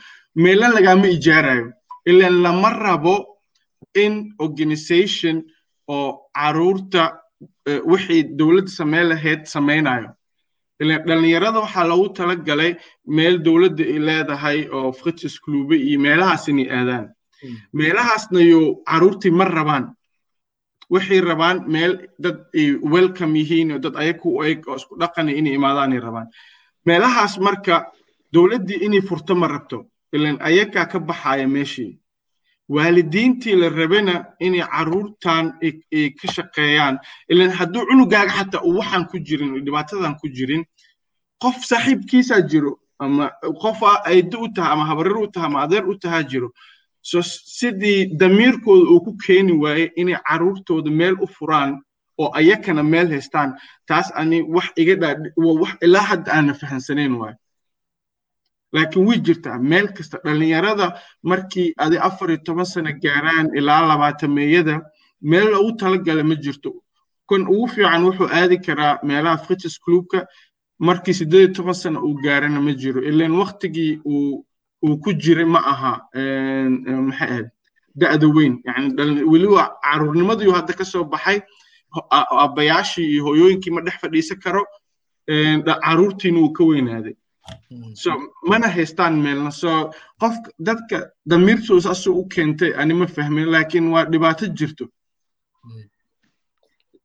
[0.43, 1.68] meelan lagaama ijaarayo
[2.09, 3.16] ilan lama rabo
[4.03, 4.13] in
[4.45, 5.36] organization
[5.88, 6.07] oo
[6.38, 7.03] carruurta
[7.91, 10.09] wixii dowladda sameyn lahayd samaynayo
[10.82, 12.36] ilan dhallinyarada waxaa loogu tala
[13.18, 17.05] meel dowladda ay leedahay oo fritis klube iyo meelahaas inay aadaan
[17.74, 19.86] meelahaasna yo caruurtii ma rabaan.
[20.90, 25.32] Waxay rabaan meel dad ay welcome yihiin oo dad ayaga u eg oo isku dhaqana
[25.32, 26.28] inay imaadaanay rabaan.
[26.86, 27.92] Meelahaas marka
[28.34, 29.86] dowladdii inay furto ma rabto.
[30.14, 31.98] Ilan ayagaa ka baxaya meeshii.
[32.70, 36.98] Waalidiintii la rabana inay caruurtan ay ka shaqeeyaan.
[37.30, 40.64] Ilan hadduu cunugaaga xataa uu waxaan ku jirin dhibaatadan ku jirin
[41.42, 43.30] qof saaxiibkiisaa jiro ama
[43.62, 46.50] qofa aydo u taha ama habarar u taha ama adeer u tahaa jiro
[47.10, 47.18] so
[47.60, 51.72] sidii damiirkooda uu ku keeni waaye inay caruurtooda meel u furaan
[52.22, 53.49] oo ayakana meel haystaan
[53.88, 54.93] taas ani wax iga
[55.86, 57.38] ilaa hadda aana fahansanayn waayo.
[58.74, 60.88] Laakiin way jirtaa meel kasta dhallinyarada
[61.30, 64.76] markii adi afar iyo toban sano gaaraan ilaa labaatameeyada
[65.22, 66.72] meel loogu talagala ma jirto.
[67.30, 70.20] Kan ugu fiican wuxuu aadi karaa meelaha fritis clubka
[70.88, 74.45] markii siddeed iyo toban sano uu gaarana ma jiro ilan waktigii uu
[74.86, 75.94] uu ku jiray ma aha
[77.08, 77.48] maxay ahayd
[78.02, 78.54] da'da weyn.
[78.68, 81.40] Yani weliba caruurnimadii hadda ka soo baxay
[82.12, 84.64] aabbayaashii iyo hooyooyinkii ma dhex fadhiisan karo
[85.86, 87.16] caruurtiina wuu ka weynaaday.
[87.94, 88.10] So
[88.50, 89.52] mana haystaan meelna.
[89.52, 89.70] So
[90.22, 94.86] qof dadka damiirtooda asuu u keentay ani ma fahmin laakiin waa dhibaato jirto.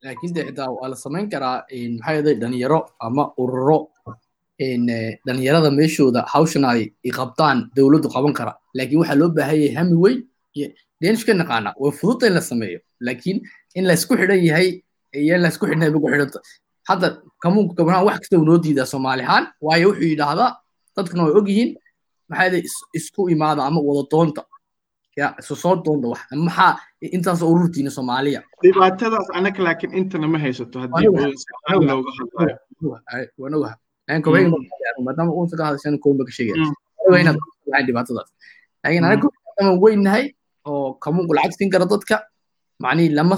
[0.02, 3.78] Laakiin de xitaa waa la samayn karaa maxaa yeelay dhalinyaro ama ururo
[5.26, 6.80] dhalinyarada meeshooda hawshan ay
[7.18, 10.18] qabtaan dowladdu qaban kara laakiin waxaa loo baahan yahay hami weyn
[11.02, 13.38] deenishka naqaana way fududta in la sameeyo laakiin
[13.78, 14.68] in la isku xidhan yahay
[15.24, 16.38] iyo in la isku xidhan yahay ku xidhanta
[16.90, 17.06] hadda
[17.42, 20.50] kamuunka gabdhaha wax kasta uu noo diidaa soomaali ahaan waayo wuxuu yidhaahdaa
[20.96, 21.70] dadkana way og yihiin
[22.30, 22.60] maxaa
[22.98, 24.42] isku imaada ama wada doonta
[25.20, 26.72] ya isu soo doonta wax maxaa
[27.16, 31.06] intaas ururtiina soomaaliya dhibaatadaas anaka laakiin intana ma haysato haddii
[31.88, 33.74] looga hadlayo
[35.06, 36.56] maadaama uusa ka hadashan koomba ka sheegaya
[37.22, 37.38] inaad
[37.88, 38.28] dhibaatadaas
[38.82, 40.24] laakiin anaga maadaama weynahay
[40.70, 42.16] oo kamuunku lacag siin kara dadka
[42.84, 43.36] macnihi lama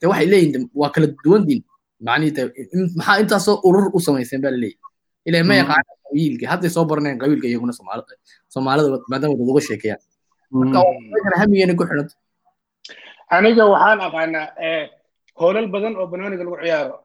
[0.00, 1.60] de waxay leeyihiin waa kala duwandiin
[2.08, 2.42] macnihi de
[2.98, 4.78] maxaa intaasoo urur u samayseen baa laleeyahy
[5.28, 7.72] ilaa ma yaqaana qabiilka hadday soo baranayaan qabiilka iyaguna
[8.54, 10.02] soomaalida maadaama dad uga sheekeeyaan
[10.60, 10.78] marka
[11.40, 12.14] hamigeena ku xidhanta
[13.36, 14.46] aniga waxaan aqaanaa
[15.40, 16.96] hoolal badan oo banooniga lagu ciyaaro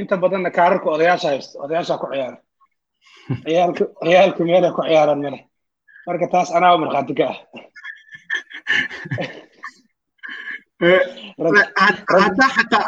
[0.00, 2.38] inta badanna kaararka odayaasha haysta odayaasha ku ciyaara
[4.04, 5.38] ciyaalku meelay ku ciyaaraan male.
[6.06, 7.38] Marka taas anaa markhaati ka ah.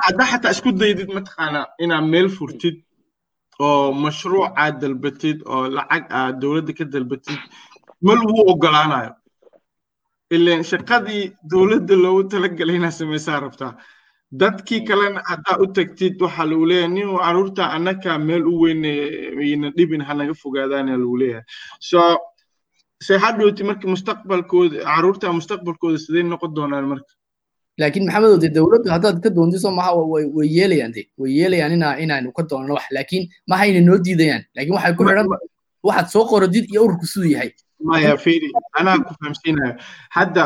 [0.06, 2.76] Haddaa xataa isku daydid mataqaanaa inaad meel furtid
[3.66, 7.40] oo mashruuc aad dalbatid oo lacag aad dowladda ka dalbatid.
[8.04, 9.12] Ma lagu ogolaanayo
[10.34, 13.72] ileen shaqadii dowladda loogu talagalay inaad samaysaa rabtaa
[14.42, 18.92] dadkii kalena haddaa u tagtid waxaa lagu leeyahay nin carruurta annaka meel u weyne
[19.52, 21.44] ina dhibin hanaga fogaadaana lagu leeyahay.
[21.80, 21.98] So
[23.06, 27.12] se hadhowti marka mustaqbalkooda carruurta mustaqbalkooda sidee noqon doonaan marka.
[27.80, 31.02] Laakiin maxamedow de dowladdu haddaad ka doontiso maha way yeelayaan de.
[31.20, 32.86] Way yeelayaan ina inaanu ka doonno wax.
[32.96, 34.42] Laakiin mahayna noo diidayaan.
[34.56, 35.28] Laakiin waxay ku xidhan
[35.86, 37.50] waxaad soo qoradid iyo ururku siduu yahay.
[37.88, 38.48] Maya fiiri
[38.80, 39.74] anaa ku fahamsiinayo
[40.16, 40.44] hadda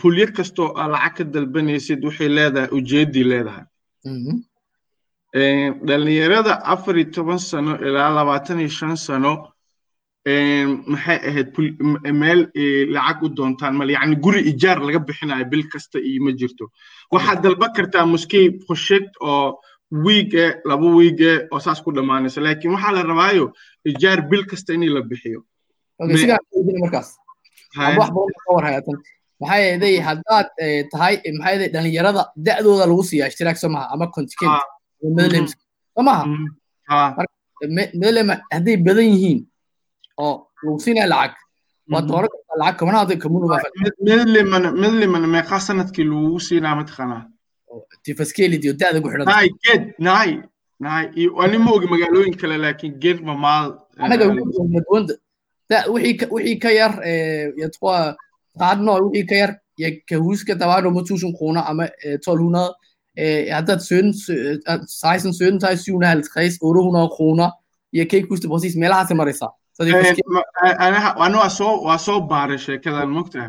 [0.00, 3.64] pulyo kastoo aa lacag ka dalbanaysid waxay leedahay ujeeddii leedahay.
[5.86, 9.32] Dhalinyarada afar iyo toban sano ilaa labaatan iyo shan sano
[10.92, 11.48] maxay ahayd
[12.20, 12.40] meel
[12.94, 16.64] lacag u doontaan male yacni guri ijaar laga bixinayo bil kasta iyo ma jirto.
[17.12, 19.58] Waxaad dalban kartaa muskey project oo
[20.04, 22.40] wiige laba wiige oo saas ku dhammaanaysa.
[22.40, 23.52] Laakiin waxaa la rabaayo
[23.90, 25.40] ijaar bil kasta in la bixiyo.
[26.82, 27.10] Markaas
[27.98, 28.96] wax badan ka war hayatan
[29.40, 30.46] maxaa haddaad
[30.92, 34.62] tahay maxaa yeeday dhalinyarada da'dooda lagu siiyaa ishtiraak soo maha ama contingent
[35.18, 35.52] medlems
[35.94, 36.22] soo maha?
[38.02, 39.40] Medlem hadday badan yihiin
[40.24, 41.34] oo lagu siinaya lacag
[41.92, 43.18] waa dooran kartaa lacag kamana hadday
[44.08, 47.22] medlemana medlemana meeqaa sannadkii lagugu siinaa mataqaanaa
[48.04, 50.30] tifaskelid iyo da'da ku xidhan naay ged naay
[50.84, 51.04] naay.
[51.42, 53.66] Ani ma ogi magaalooyin kale laakiin ged mamaal
[54.04, 54.24] anaga
[54.74, 55.14] madwanda
[55.94, 56.92] wixii ka yar
[57.62, 58.16] yatwa
[58.60, 59.50] qaadno wixii ka yar
[60.08, 61.88] kahuska tabano matushun kuna ama
[62.24, 62.62] tolhuna
[63.56, 64.12] haddaad soon
[64.86, 67.46] saaysan soon tahay siuna halkays orohuna kuna
[67.94, 69.50] iyo kay kusta bosis meelahaas maraysaa
[71.24, 73.48] ani waa soo waa soo baaray sheekadan mogtaha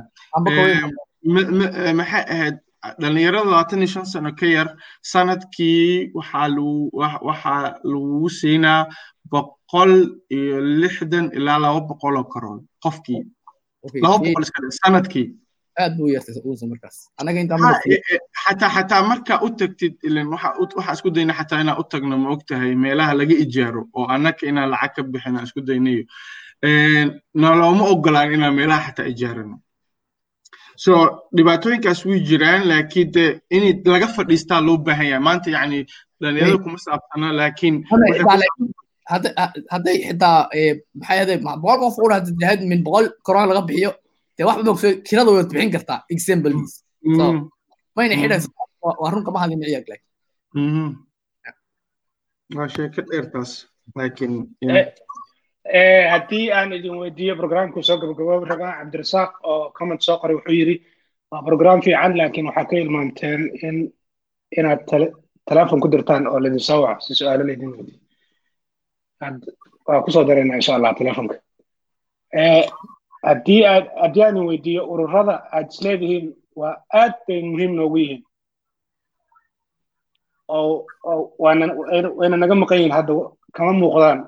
[1.99, 2.55] maxay ahayd
[3.01, 4.67] dhalinyarada labaatan iyo shan sano ka yar
[5.11, 6.47] sannadkii waxaa
[7.83, 8.81] lagugu siinaa
[9.73, 12.59] boqol iyo lixdan ilaa laba boqol oo karool.
[12.83, 13.21] Qofkii.
[14.03, 15.27] Laba boqol iska sannadkii.
[15.79, 17.09] Aad buu yartay uusan markaas.
[17.17, 17.39] Anaga
[18.45, 22.75] xataa xataa markaa u tagtid ilan waxaa isku dayna xataa inaan u tagno ma ogtahay
[22.75, 26.03] meelaha laga ijaaro oo annaka inaan lacag ka bixin aan isku daynayo.
[27.41, 29.57] Noloma ogolaan inaan meelaha xataa ijaarano.
[30.83, 30.91] So
[31.35, 33.23] dhibaatooyinkaas way jiraan laakiin de
[33.55, 33.63] in
[33.93, 35.23] laga fadhiistaa loo baahan yahay.
[35.27, 35.79] Maanta yacni
[36.21, 37.75] dhalinyarada kuma saabsana laakiin
[39.73, 40.37] hadday xitaa
[40.99, 43.91] maxay ahday boqol qof ur hadad min boqol korona laga bixiyo
[44.37, 46.73] dee wax bogso kirada waad bixin kartaa examplegiis
[47.97, 48.47] mayna xidhaysa
[49.01, 50.91] waa run kama hadlin ciyaag laakiin
[52.57, 53.51] waa sheeko dheertaas
[53.97, 54.33] laakiin
[56.13, 60.75] haddii aan idin weydiiyo programku soo gabagaboobi rabaa cabdirasaaq oo comment soo qoray wuxuu yidhi
[61.31, 63.77] waa program fiican laakiin waxaa ka ilmaanteen in
[64.59, 64.81] inaad
[65.49, 67.99] teleefon ku dirtaan oo laidin soo waco si su'aalo laydin weydiiyo
[69.87, 71.35] waa ku soo darayna insha allah telefonka.
[73.27, 76.25] Haddii aad haddii aan weydiiyo ururada aad isleedihiin
[76.59, 78.21] waa aad bay muhiim noogu yihiin.
[80.47, 80.87] Oo
[81.43, 81.65] waana
[82.19, 83.13] wayna naga maqan yihiin hadda
[83.55, 84.19] kama muuqdaan.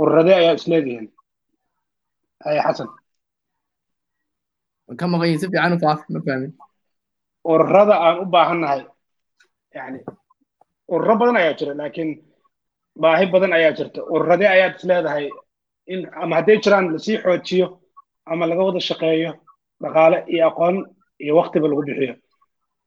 [0.00, 1.06] Ururade ayaa isleedihiin
[2.44, 2.88] haya xasan.
[5.00, 6.52] Ka maqan yihiin si fiican u faaf ma fahmin.
[7.50, 8.80] Ururada aan u baahannahay
[9.76, 10.00] yani
[10.88, 12.10] ururo badan ayaa jira laakiin
[13.02, 14.00] baahi badan ayaa jirta.
[14.14, 15.26] Ururade ayaad isleedahay
[15.92, 17.66] in ama hadday jiraan la sii xoojiyo
[18.30, 19.30] ama laga wada shaqeeyo
[19.82, 20.76] dhaqaale iyo aqoon
[21.22, 22.14] iyo waktiba lagu bixiyo.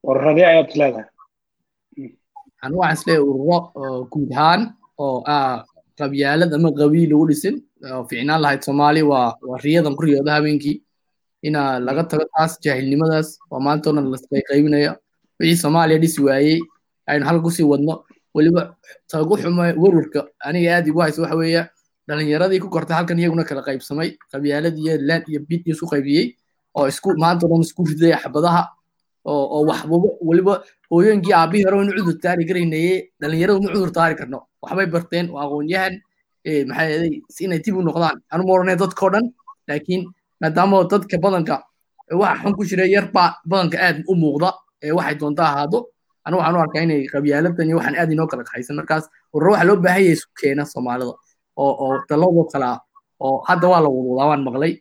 [0.10, 1.08] Ururade ayaad isleedahay
[2.64, 3.58] anu waxaan is leeyahay ururo
[4.12, 4.62] guud ahaan
[5.06, 5.18] oo
[6.00, 7.56] qabyaalad ama qabiil lagu dhisin
[8.10, 10.78] ficnaan lahayd soomaali waa waa riyadan ku riyooda habeenkii.
[11.48, 14.92] Ina laga tago taas jaahilnimadaas oo dhan lasqayqaybinaya
[15.40, 16.60] wixii soomaaliya dhisi waayey
[17.10, 17.94] aynu halka ku sii wadno
[18.36, 18.76] weliba
[19.10, 21.70] tagu xumo werwarka aniga aad igu hayso waxa weeya.
[22.08, 24.18] Dhalinyaradii ku kortay halkan iyaguna kala qaybsamay.
[24.32, 26.36] Qabyaalad iyo laan iyo bid isku qaybiyey
[26.76, 28.64] oo isku maanta dhan isku riday xabadaha
[29.26, 33.12] oo oo waxbaba weliba hooyooyinkii aabihii hore inu cudur taari karaynaye.
[33.22, 34.40] Dhalinyarada uma cudur taari karno.
[34.62, 35.94] Waxbay barteen waa aqoon-yahan
[36.68, 38.18] maxaa yeelay inay dib u noqdaan.
[38.32, 39.26] Anu ma oranay dadkao dhan
[39.68, 40.02] laakiin
[40.42, 41.56] maadaama dadka badanka
[42.12, 44.50] waxa xun ku jira yar baa badanka aad u muuqda
[44.98, 45.86] waxay doonta ahaado
[46.26, 48.76] anu waxaan u arkaa inay qabyaaladan iyo waxaan aad inoo kala kaxaysan.
[48.80, 49.06] Markaas
[49.36, 51.14] ururo waxa loo baahan yahay isku keena soomaalida
[51.64, 52.70] oo oo daladoo kale
[53.26, 54.74] oo hadda waa la wadwadaa waan maqlay.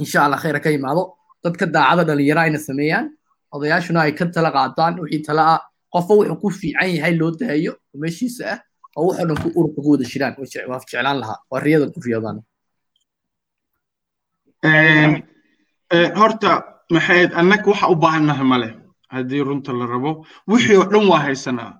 [0.00, 1.02] Insha allah khayra ka yimaado
[1.44, 3.06] dadka daacada dhalinyara ayna sameeyaan.
[3.54, 4.92] Odayaashuna ay ka tala qaataan.
[5.02, 5.60] Wixii tala ah
[5.94, 8.58] qofba wuxuu ku fiican yahay loo daayo oo meeshiisa ah
[8.98, 10.34] oo wuxuu dhan ku ururka ku wada jiraan
[10.70, 11.38] waa jeclaan lahaa.
[11.50, 12.38] Waa riyadan ku riyoodaan
[16.20, 16.50] horta
[16.94, 18.68] maxayd annaga waxa u baahannahay male
[19.14, 20.10] haddii runta la rabo
[20.50, 21.72] wixii oo dhan waa haysanaa.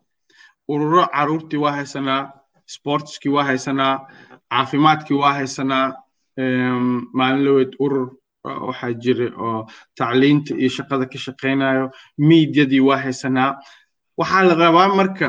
[0.73, 2.23] Ururo caruurtii waa haysanaa
[2.75, 3.95] sportskii waa haysanaa
[4.51, 5.87] caafimaadkii waa haysanaa
[7.19, 8.09] maalin laweed urur
[8.69, 9.67] waxaa jira oo
[9.99, 13.51] tacliinta iyo shaqada ka shaqaynayo miidyadii waa haysanaa.
[14.19, 15.27] Waxaa la rabaa marka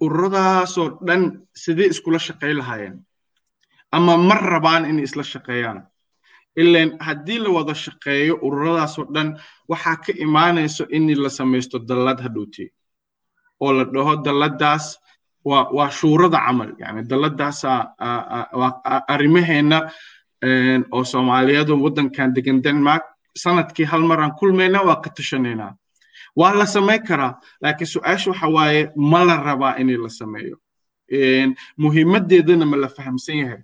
[0.00, 1.22] ururadaasoo dhan
[1.62, 2.96] sidee iskula shaqay lahaayeen
[3.96, 5.78] ama ma rabaan inay isla shaqeeyaan
[6.56, 9.28] ilan haddii la wada shaqeeyo ururadaasoo dhan
[9.68, 12.68] waxaa ka imaanayso in la samaysto dallad hadhowtee
[13.60, 14.98] oo la dhaho dalladaas
[15.44, 16.70] waa shuurada camal.
[16.78, 17.78] Yani dalladaasaa
[19.08, 19.78] arrimaheenna
[20.92, 23.02] oo soomaaliyadu waddankan degan denmark
[23.42, 25.74] sannadkii hal maraan kulmaynaa waa ka tashanaynaa.
[26.36, 30.56] Waa la samayn karaa laakiin su'aasha waxa waaye ma la rabaa in la sameeyo.
[31.76, 33.62] Muhiimadeedana ma la fahamsan yahay.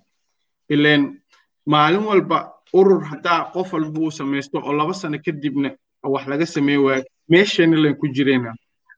[0.69, 1.21] Ilan
[1.65, 5.69] maalin walba urur haddaa qof walba uu samaysto oo laba sano kadibna
[6.03, 8.51] wax laga sameyn waayo meeshana lan ku jirayna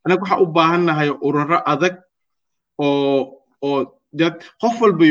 [0.03, 1.95] annaga waxaa u baahannahay ururo adag
[2.80, 3.78] oo
[4.13, 5.05] dad qof walba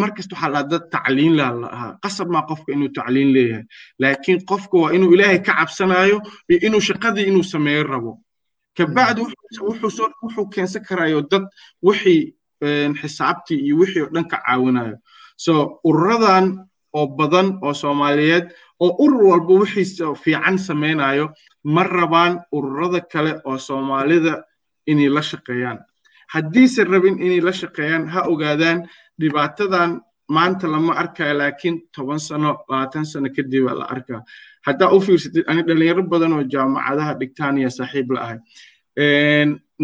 [0.00, 3.64] markasta waxaa dhaha dad tacliin laa qasab maa qofka inuu tacliin leeyahay.
[3.98, 6.16] Laakiin qofka waa inuu ilaahay ka cabsanayo
[6.48, 8.12] iyo inuu shaqadii inuu sameeyo rabo.
[8.76, 9.20] Kabacdi
[9.60, 11.42] wuxuu keensan karayo dad
[11.82, 12.34] wixii
[13.00, 14.96] xisaabtii iyo wixii oo dhan ka caawinayo
[15.36, 16.46] so ururadan
[16.98, 18.46] oo badan oo soomaaliyeed
[18.84, 21.26] oo urur walba wixiisa fiican samaynayo
[21.64, 24.42] ma rabaan ururada kale oo soomaalida
[24.86, 25.78] inay la shaqeeyaan.
[26.32, 28.78] Haddiise rabin inay la shaqeeyaan ha ogaadaan
[29.20, 34.22] dhibaatadan maanta lama arkayo laakiin toban sano labaatan sano kadib la arkaa.
[34.66, 38.38] Haddaa u fiirsatid ani dhalinyaro badan oo jaamacadaha dhigtaan iyo saaxiib la ahay.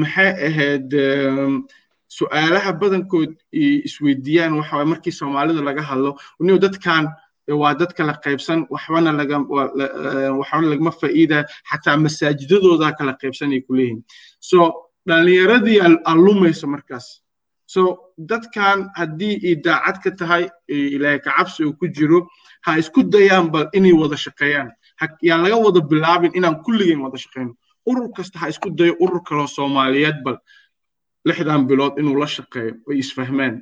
[0.01, 0.91] Maxay ahayd
[2.09, 6.17] su'aalaha badankood isweydiiyaan waxa markii soomaalida laga hadlo.
[6.41, 7.09] Inuu dadkan
[7.49, 9.11] waa dad kala qaybsan waxbana
[10.39, 14.05] waxbana lagama faa'iida xataa masaajidadooda kala qaybsan ay ku leeyihiin.
[14.41, 17.23] So dhalinyaradii aan lumayso markaas.
[17.67, 22.27] So dadkan haddii ay daacad ka tahay ilaahay kacabsi uu ku jiro
[22.67, 24.71] ha isku dayaan bal inay wada shaqeeyaan.
[25.23, 27.55] Yaan laga wada bilaabin inaan kulligeen wada shaqeyno
[27.87, 30.39] urur kasta ha isku dayo urur kaloo soomaaliyeed bal
[31.29, 33.55] lixdan bilood inuu la shaqeeyo ay isfahmaan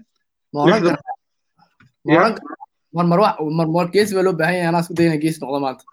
[2.94, 5.84] marmar geesi baa loo baahan yahay anaa isku dayna geesi noqdo maanta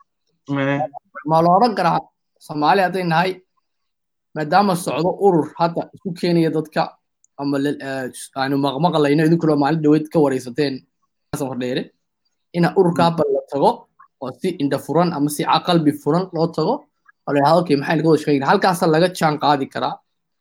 [1.30, 2.00] ma la odhan karaa
[2.48, 3.32] soomaali hadday nahay
[4.36, 6.82] maadaama socdo urur hadda isku keenaya dadka
[7.42, 7.58] ama
[8.42, 10.74] aanu maqmaqlayno idinkuna maalin dhaweyd ka waraysateen
[11.50, 11.84] hordheere
[12.58, 13.72] ina ururkaa bal la tago
[14.24, 16.74] oo si indha furan ama si qalbi furan loo tago
[17.28, 19.94] oo la yidhahdo okay maxay laga wada shaqeyn halkaasa laga jaan qaadi karaa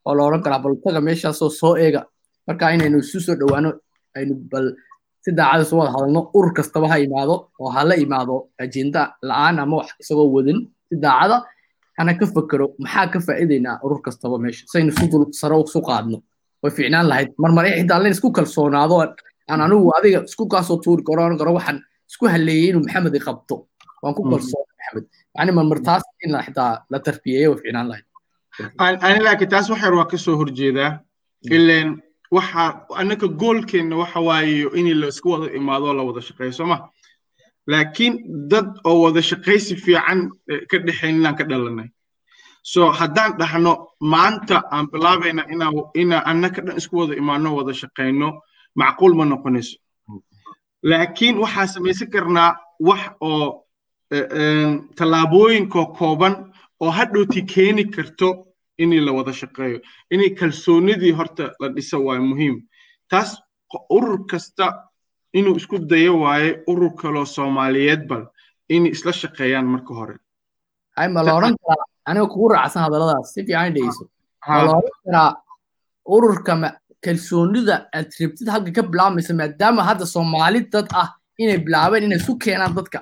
[0.07, 2.03] oo la odhan karaa bal taga meeshaasoo soo eega
[2.47, 3.71] marka inaynu isu soo dhowaano
[4.19, 4.67] aynu bal
[5.25, 8.35] si daacada isu wada hadalno urur kastaba ha imaado oo ha la imaado
[8.65, 11.37] ajenda la'aan ama wax isagoo wadin si daacada
[12.01, 16.19] ana ka fakero maxaa ka faa'iidaynaa urur kastaba meesha saynu dul sare isu qaadno
[16.63, 18.95] way fiicnaan lahayd marmar xitaa layn isku kalsoonaado
[19.51, 21.79] aan anigu adiga isku kaasoo tuuri karo oran karo waxaan
[22.11, 23.55] isku haleeyey inuu maxamed i qabto
[24.03, 25.05] waan ku kalsoona maxamed
[25.37, 28.07] yani marmar taas in xitaa la tarbiyeeyo way fiicnaan lahayd
[28.79, 30.99] ani laakiin taas waxyar waa ka soo horjeedaa.
[31.51, 36.89] Ileen waxa annaka goolkeenna waxa waaye in la isku wada imaado la wada shaqeeyo sooma
[37.67, 38.15] laakiin
[38.51, 40.31] dad oo wada shaqaysi fiican
[40.71, 41.89] ka dhexayn inaan ka dhalanay
[42.63, 45.43] so haddaan dhahno maanta aan bilaabayna
[45.95, 48.29] inaan annaka dhan isku wada imaano wada shaqayno
[48.77, 49.77] macquul ma noqonayso.
[50.83, 53.65] Laakiin waxaa samaysan karnaa wax oo
[54.97, 56.50] tallaabooyinkoo kooban
[56.81, 58.28] oo hadhowti keeni karto
[58.78, 59.78] inay la wada shaqeeyo.
[60.14, 62.57] Inay kalsoonidii horta la dhisa waayo muhiim.
[63.11, 63.31] Taas
[63.97, 64.66] urur kasta
[65.39, 68.24] inuu isku dayo waaye urur kaloo soomaaliyeed bal
[68.68, 70.16] inay isla shaqeeyaan marka hore.
[71.14, 71.87] Ma la odhan karaa?
[72.09, 73.33] Aniga kugu raacsan hadalladaas.
[73.35, 74.05] Si fiican dhegeyso.
[74.49, 75.31] Ma karaa
[76.16, 76.55] ururka
[77.05, 81.09] kalsoonida aad rabtid halka ka bilaabmaysa maadaama hadda soomaali dad ah
[81.43, 82.99] inay bilaabeen inay isu keenaan dadka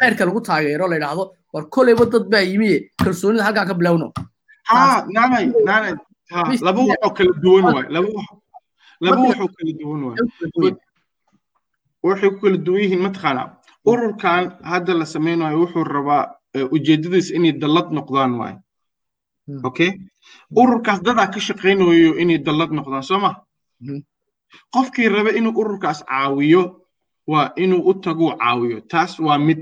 [0.00, 4.12] khayrka lagu taageero la yidhaahdo war koleyba dad baa yimiye kalsoonida halkaa ka bilowno.
[5.14, 5.94] Naanay naanay.
[6.66, 8.28] Laba waxoo kala duwan waay laba wax
[9.00, 10.18] laba waxoo kala duwan waay.
[12.02, 13.46] Waxay ku kala duwan yihiin mataqaanaa
[13.90, 16.24] ururkan hadda la samaynayo wuxuu rabaa
[16.74, 18.54] ujeedadiisa inay dallad noqdaan waay.
[19.68, 19.90] Okay
[20.60, 23.30] ururkaas dadaa ka shaqaynayo inay dallad noqdaan soo ma?
[24.74, 26.62] Qofkii raba inuu ururkaas caawiyo
[27.26, 28.78] waa inuu u taguu caawiyo.
[28.90, 29.60] Taas waa mid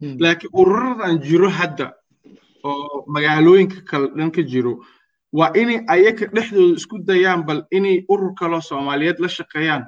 [0.00, 1.86] laakiin ururadan jiro hadda
[2.64, 4.72] oo magaalooyinka kale dhan ka jiro
[5.32, 9.84] waa inay ayaga dhexdooda isku dayaan bal inay urur kaloo soomaaliyeed la shaqeeyaan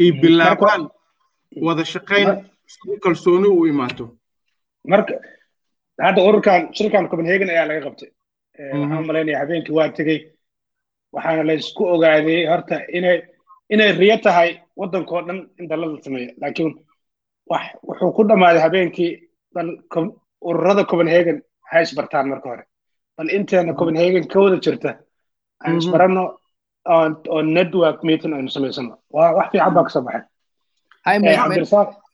[0.00, 0.82] ay bilaabaan
[1.66, 2.28] wada shaqayn
[2.66, 4.04] si kalsooni u imaato.
[4.88, 5.14] Marka
[6.06, 8.10] hadda ururkan shirkan copenhagen ayaa laga qabtay.
[8.72, 10.18] Waxaan malaynaya habeenkii waa tegey.
[11.14, 13.18] Waxaana la isku ogaaday horta inay
[13.70, 16.70] inay riyo tahay waddankoo dhan in dallada sameeya laakiin
[17.88, 19.12] wuxuu ku dhammaaday habeenkii
[19.56, 19.68] bal
[20.48, 21.36] ururada copenhagen
[21.70, 22.64] ha isbartaan marka hore.
[23.16, 24.90] Bal inteena copenhagen ka wada jirta
[25.64, 26.24] aan isbaranno
[27.34, 30.22] oo network meeting aynu samaysano waa wax fiican baa ka soo baxay.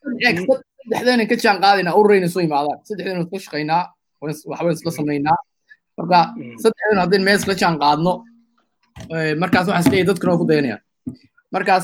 [0.03, 3.83] Saddexdeena ka jaan qaadaynaa ururayna soo imaadaan saddexdeena isla shaqaynaa
[4.23, 5.37] waxbaan isla samaynaa
[5.97, 6.19] marka
[6.63, 8.13] saddexdeena haddaynu meel isla jaan qaadno
[9.43, 10.81] markaas waxaan is leeyahay dadkuna ku dayanayaan
[11.55, 11.83] markaas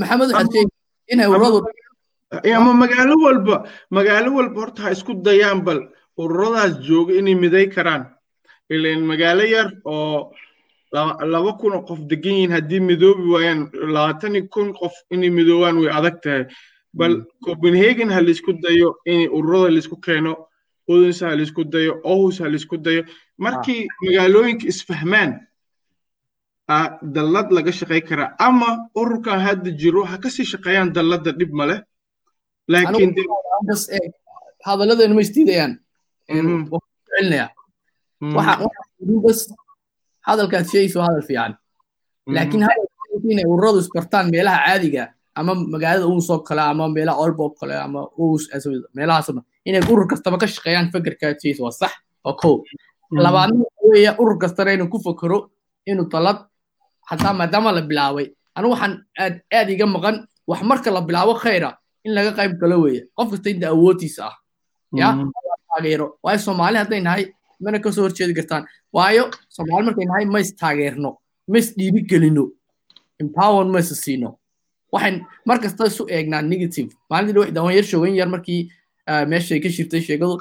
[0.00, 0.72] maxamed waxaad sheegi
[1.12, 1.58] inay ururadu
[2.30, 3.56] ama magaalo walba
[3.90, 5.80] magaalo walba horta ha isku dayaan bal
[6.18, 8.06] ururadaas jooga inay miday karaan.
[8.70, 10.30] Ilan magaalo yar oo
[10.92, 13.60] laba kun oo qof degan yihiin haddii midoobi waayaan
[13.94, 16.44] labaatani kun qof inay midoobaan way adag tahay.
[16.94, 20.32] Bal copenhagen ha la isku dayo in ururada la isku keeno
[20.88, 23.02] odens ha la isku dayo ohus ha la isku dayo.
[23.38, 25.30] Markii magaalooyinka isfahmaan
[27.02, 31.76] dallad laga shaqay karaa ama ururkan hadda jiro ha ka sii shaqeeyaan dalladda dhib male
[31.76, 31.89] laakiin
[34.66, 35.72] hadalladeenu ma isdiidayaan
[36.28, 37.46] celinaya
[39.24, 39.40] bas
[40.26, 41.52] hadalkaad sheegayso hadal fiican.
[42.26, 42.66] Laakiin
[43.32, 45.04] inay ururadu isbartaan meelaha caadiga
[45.34, 48.48] ama magaalada uus oo kale ama meelaha olbo kale ama uus
[48.96, 49.28] meelahaas
[49.64, 51.92] inay urur kastaba ka shaqeeyaan fekerkaad sheegayso waa sax
[52.24, 52.62] waa kow.
[53.10, 55.50] Labaadna weeya urur kastana inuu ku fakero
[55.86, 56.38] inuu talad
[57.08, 58.26] hataa maadaama la bilaabay.
[58.54, 60.16] Anigu waxaan aad aad iga maqan
[60.46, 61.70] wax marka la bilaabo khayra
[62.04, 64.36] in laga qayb galo weeye qof kasta inta awoodtiisa ah
[65.00, 65.08] ya
[65.70, 67.24] taageero waayo soomaali hadday nahay
[67.64, 68.64] mana ka soo horjeedi kartaan
[68.98, 69.24] waayo
[69.56, 71.10] soomaali markay nahay ma is taageerno
[71.50, 72.44] ma is dhiibi gelino
[73.22, 74.30] empower ma is siino
[74.94, 75.16] waxayn
[75.48, 78.60] mar kasta isu eegnaa negative maalintii dhow dawaan yar shoogan yar markii
[79.32, 80.34] meeshay ka shirtay sheegadu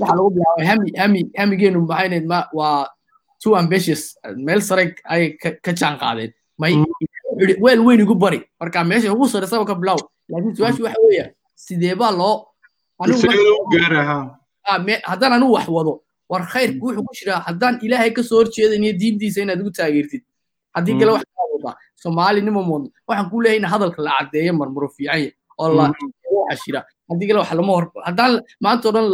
[0.00, 2.74] waxa lagu bilaabay hami hami hamigeenu maxaynayd ma waa
[3.42, 4.02] too ambitious
[4.46, 4.84] meel sare
[5.14, 5.28] ayay
[5.64, 6.32] ka jaan qaadeen
[6.62, 6.72] may
[7.64, 9.98] weel weyn igu bari marka meesha ugu sarreysaba ka bilow
[10.32, 11.24] laakiin su'aashu waxa weeya
[11.64, 12.34] sidee baa loo
[15.10, 19.42] haddaan anigu wax wado war khayrku wuxuu ku jiraa haddaan ilaahay ka soo horjeedaniyo diintiisa
[19.42, 20.22] inaad ugu taageertid.
[20.74, 24.88] Haddii kale wax kaa wadaa soomaalinimo moodno waxaan ku leeyahay in hadalka la caddeeyo marmaro
[24.96, 25.92] fiican oo la
[26.32, 26.80] waxa shira
[27.10, 28.32] haddii kale wax lama hor haddaan
[28.64, 29.06] maanta oo dhan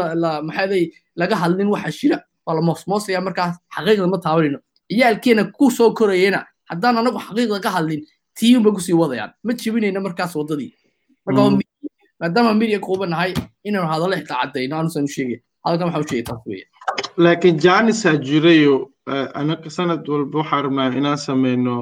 [0.49, 0.85] maxaaday
[1.21, 2.17] laga hadlin waxa shira
[2.47, 4.59] waa la moosmoosaya markaas xaqiiqda ma taabanayno.
[4.91, 6.41] Ciyaalkeena ku soo korayena
[6.71, 8.01] haddaan anagu xaqiiqda ka hadlin
[8.39, 9.33] tiiun bay ku sii wadayaan.
[9.45, 10.71] Ma jebinayna markaas waddadii
[11.29, 11.59] marka
[12.21, 13.33] maadaama mirya kuuba nahay
[13.69, 15.39] inaanu hadallo xitaa caddayno aanusan u sheegay.
[15.65, 16.67] Hadalkan waxa u sheegay taas weeye.
[17.25, 18.75] Laakiin jaanisaa jirayo
[19.41, 21.75] anaga sanad walba waxaan rabnaa inaan sameyno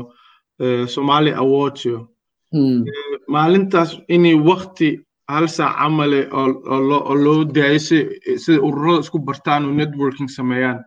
[0.95, 1.97] somali awardsyo
[3.35, 4.89] maalintaas inay wakti
[5.29, 10.79] hal saac camale oo loo daayo sida ururada isku bartaan oo networking sameeyaan.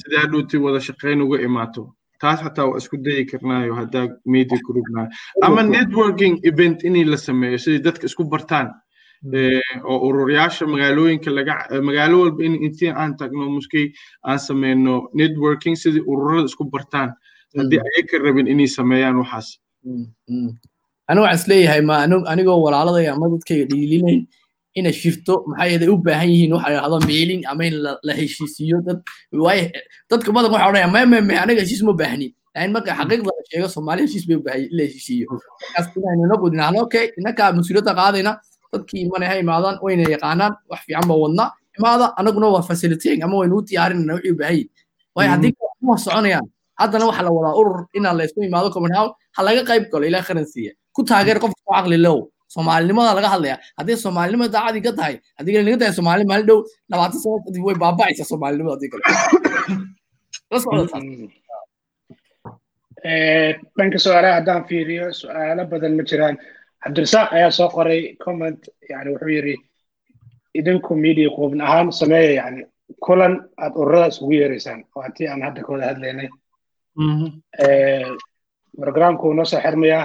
[0.00, 1.82] Sidee hadhowti wada shaqayn uga imaato
[2.22, 5.10] taas xataa waa isku dayi karnaayo haddaa media groupnaayo
[5.46, 8.68] ama networking event inay la sameeyo siday dadka isku bartaan
[9.90, 11.54] oo ururyaasha magaalooyinka laga
[11.88, 13.86] magaalo walba in intii aan tagno muskey
[14.28, 17.10] aan sameyno networking sidii ururada isku bartaan.
[17.58, 19.48] Haddii ayay ka rabin inay sameeyaan waxaas.
[21.10, 21.96] Anigu waxaan is leeyahay ma
[22.32, 24.20] anigoo walaaladaya ama dadkayga dhiilinayn
[24.78, 27.74] inay shirto maxaa yeelay u baahan yihiin waxa yidhahdo meelin ama in
[28.06, 28.98] la heshiisiiyo dad.
[29.44, 29.64] Waayo
[30.10, 33.68] dadka badan waxa odhanaya me me aniga heshiis ma baahnin laakiin marka xaqiiqda la sheego
[33.74, 37.92] soomaali heshiis bay u baahan in la heshiisiiyo markaas inaynu inagu idinahno okay innaka mas'uuliyadda
[38.00, 38.32] qaadayna
[38.72, 41.48] dadkii imanay ha imaadaan wayna yaqaanaan wax fiican ba wadnaa
[41.78, 44.70] imaada anaguna waa facilitating ama waynu u diyaarinana wixii u baahan yihiin
[45.16, 45.52] waayo haddii
[45.88, 46.46] ma soconayaan
[46.80, 50.22] haddana waxa la wadaa urur inaa la isku imaado copenhagen ha laga qayb galo ilaa
[50.28, 50.72] qaransiiya.
[50.94, 52.18] Ku taageer qofka ku caqli low
[52.54, 53.56] soomaalinimada laga hadlaya.
[53.78, 56.60] Haddii soomaalinimo daacadii ka tahay haddii kale naga tahay soomaali maalin dhow
[56.92, 59.04] labaatan sano kadib way baaba'aysaa soomaalinimada haddii kale.
[63.78, 66.36] Dhanka su'aalaha haddaan fiiriyo su'aalo badan ma jiraan.
[66.82, 69.54] Cabdirasaaq ayaa soo qoray comment yani wuxuu yidhi
[70.58, 72.60] idinku media quubin ahaan sameeya yani
[73.04, 74.80] kulan aad ururadaas ugu yeeraysaan.
[74.94, 76.28] Oo haddii aan hadda ka wada hadlaynay.
[78.80, 80.04] Programku noo soo xirmayaa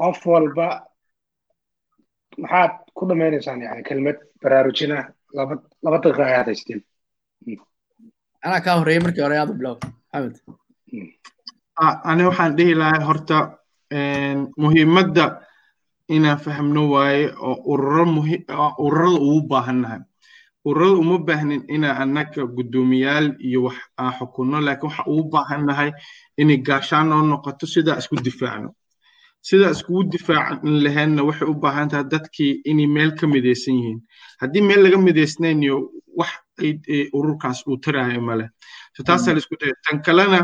[0.00, 0.66] qof walba
[2.36, 4.96] maxaad ku dhamaynaysaan yani kelmad baraarujina
[5.36, 5.54] laba
[5.84, 6.80] laba daqiiqa ayaad haysteen?
[8.44, 9.76] Anaa kaa horreeyay markii hore aad bilow
[10.12, 10.36] maxamed
[12.10, 13.36] ani waxaan dhihi lahaa horta
[14.62, 15.24] muhiimadda
[16.08, 17.56] inaan fahmno waaye oo
[18.84, 20.00] ururada ugu baahannahay.
[20.64, 25.90] Ururada uma baahnin inaa annaga guddoomiyaal iyo wax aan xukunno laakiin waxa ugu baahannahay
[26.40, 28.70] inay gaashaan noo noqoto sidaa isku difaacno
[29.48, 34.00] sidaa iskugu difaacan lahaynna waxay u baahan tahay dadkii inay meel ka midaysan yihiin.
[34.40, 35.76] Haddii meel laga midaysnayniyo
[36.18, 36.32] wax
[37.18, 38.46] ururkaas uu taraayo male
[38.94, 40.40] so taasaa la isku daya tan kalena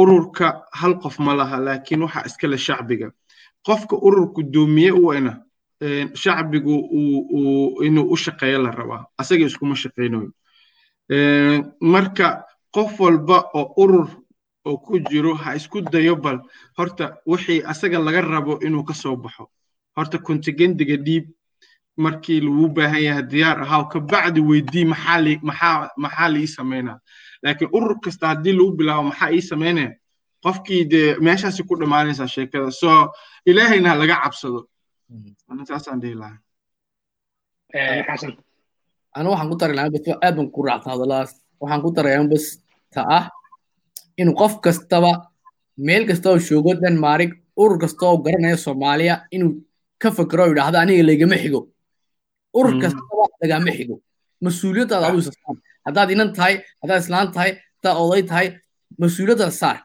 [0.00, 0.46] ururka
[0.80, 3.08] hal qof ma laha laakiin waxaa iskale shacbiga.
[3.66, 5.32] Qofka urur guddoomiye u ena
[6.22, 6.74] shacbigu
[7.86, 9.02] inuu u shaqeeyo la rabaa.
[9.18, 10.30] Asaga iskuma shaqaynayo
[11.80, 12.44] marka
[12.74, 14.08] qof walba oo urur
[14.66, 16.38] oo ku jiro ha isku dayo bal
[16.78, 19.44] horta wixii asaga laga rabo inuu ka soo baxo.
[19.96, 21.24] Horta kontigendiga dhiib
[21.96, 26.98] markii lagu baahan yahay diyaar ahaw kabacdi weydii maxaa lii samaynaa
[27.42, 29.92] laakiin urur kasta haddii lagu bilaabo maxaa ii samaynaya
[30.44, 32.70] qofkii dee meeshaasi ku dhammaanaysaa sheekada.
[32.70, 33.12] Soo
[33.46, 34.60] ilaahayna ha laga cabsado.
[35.68, 36.38] Saasaan dhihi lahaa.
[38.08, 38.32] Xasan.
[39.16, 39.90] Anu waxaan ku dari lahaa
[40.24, 42.44] aad baan ku raacsan hadalaas waxaan ku darayaa bas
[42.94, 43.24] ta ah
[44.22, 45.12] in qof kastaba
[45.86, 47.30] meel kasta oo joogo denmark
[47.62, 49.52] urur kasta oo garanaya soomaaliya inuu
[50.02, 51.60] ka fakero oo yidhaahdo aniga lagama xigo.
[52.58, 53.96] Urur kastaba lagama xigo.
[54.44, 55.56] Mas'uuliyaddaada aduu isa saar
[55.86, 58.46] haddaad inan tahay haddaad islaan tahay haddaad oday tahay
[59.02, 59.76] mas'uuliyaddaada saar.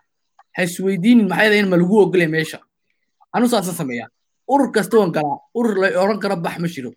[0.56, 2.58] Ha isweydiinin maxay dahin ma lagu ogolaya meesha.
[3.36, 4.06] Anu saasa sameeya
[4.54, 6.92] urur kasta waan galaa urur la odhan karo bax ma jiro.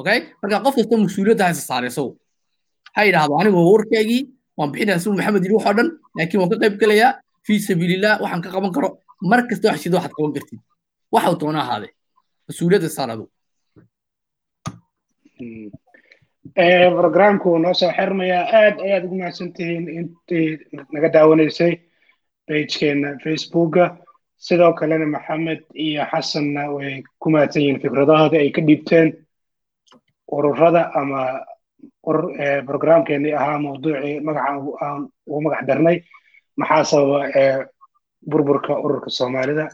[0.00, 0.18] Okay?
[0.42, 2.10] Marka qof kasta mas'uuliyadda ha isa saar isagu
[2.96, 4.22] ha yidhaahdo anigu ururkaygii
[4.58, 7.12] waan bixinaya suu maxamed yidhi wax oo dhan laakiin waan ka qayb gelayaa
[7.46, 8.88] fii sabiilillah waxaan ka qaban karo.
[9.30, 10.60] Mar kasta wax shida waxaad qaban kartid.
[11.14, 11.88] Waxau doona ahaade
[12.48, 13.10] mas'uuliyadda saar
[17.44, 20.48] wuu noo soo xirmayaa aad ayaad ugu mahadsantihiin intii
[20.92, 21.72] naga daawanaysay
[22.46, 23.84] pagekeena facebooka.
[24.46, 29.08] Sidoo kalena maxamed iyo xasanna way ku mahadsan yihiin fikradahooda ay ka dhiibteen
[30.36, 31.20] ururada ama
[32.66, 34.50] brogramkeeni eh, ahaa mawduucii magaca
[34.84, 35.98] aan ugu magac darnay
[36.56, 37.58] maxaa sababa eh,
[38.30, 39.68] burburka ururka soomaalida?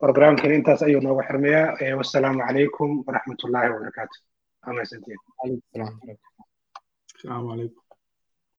[0.00, 4.16] Brogramkeeni intaas ayuu noogu xirmayaa eh, wasalaamu calaykum waraxmatullaahi wabarakaatu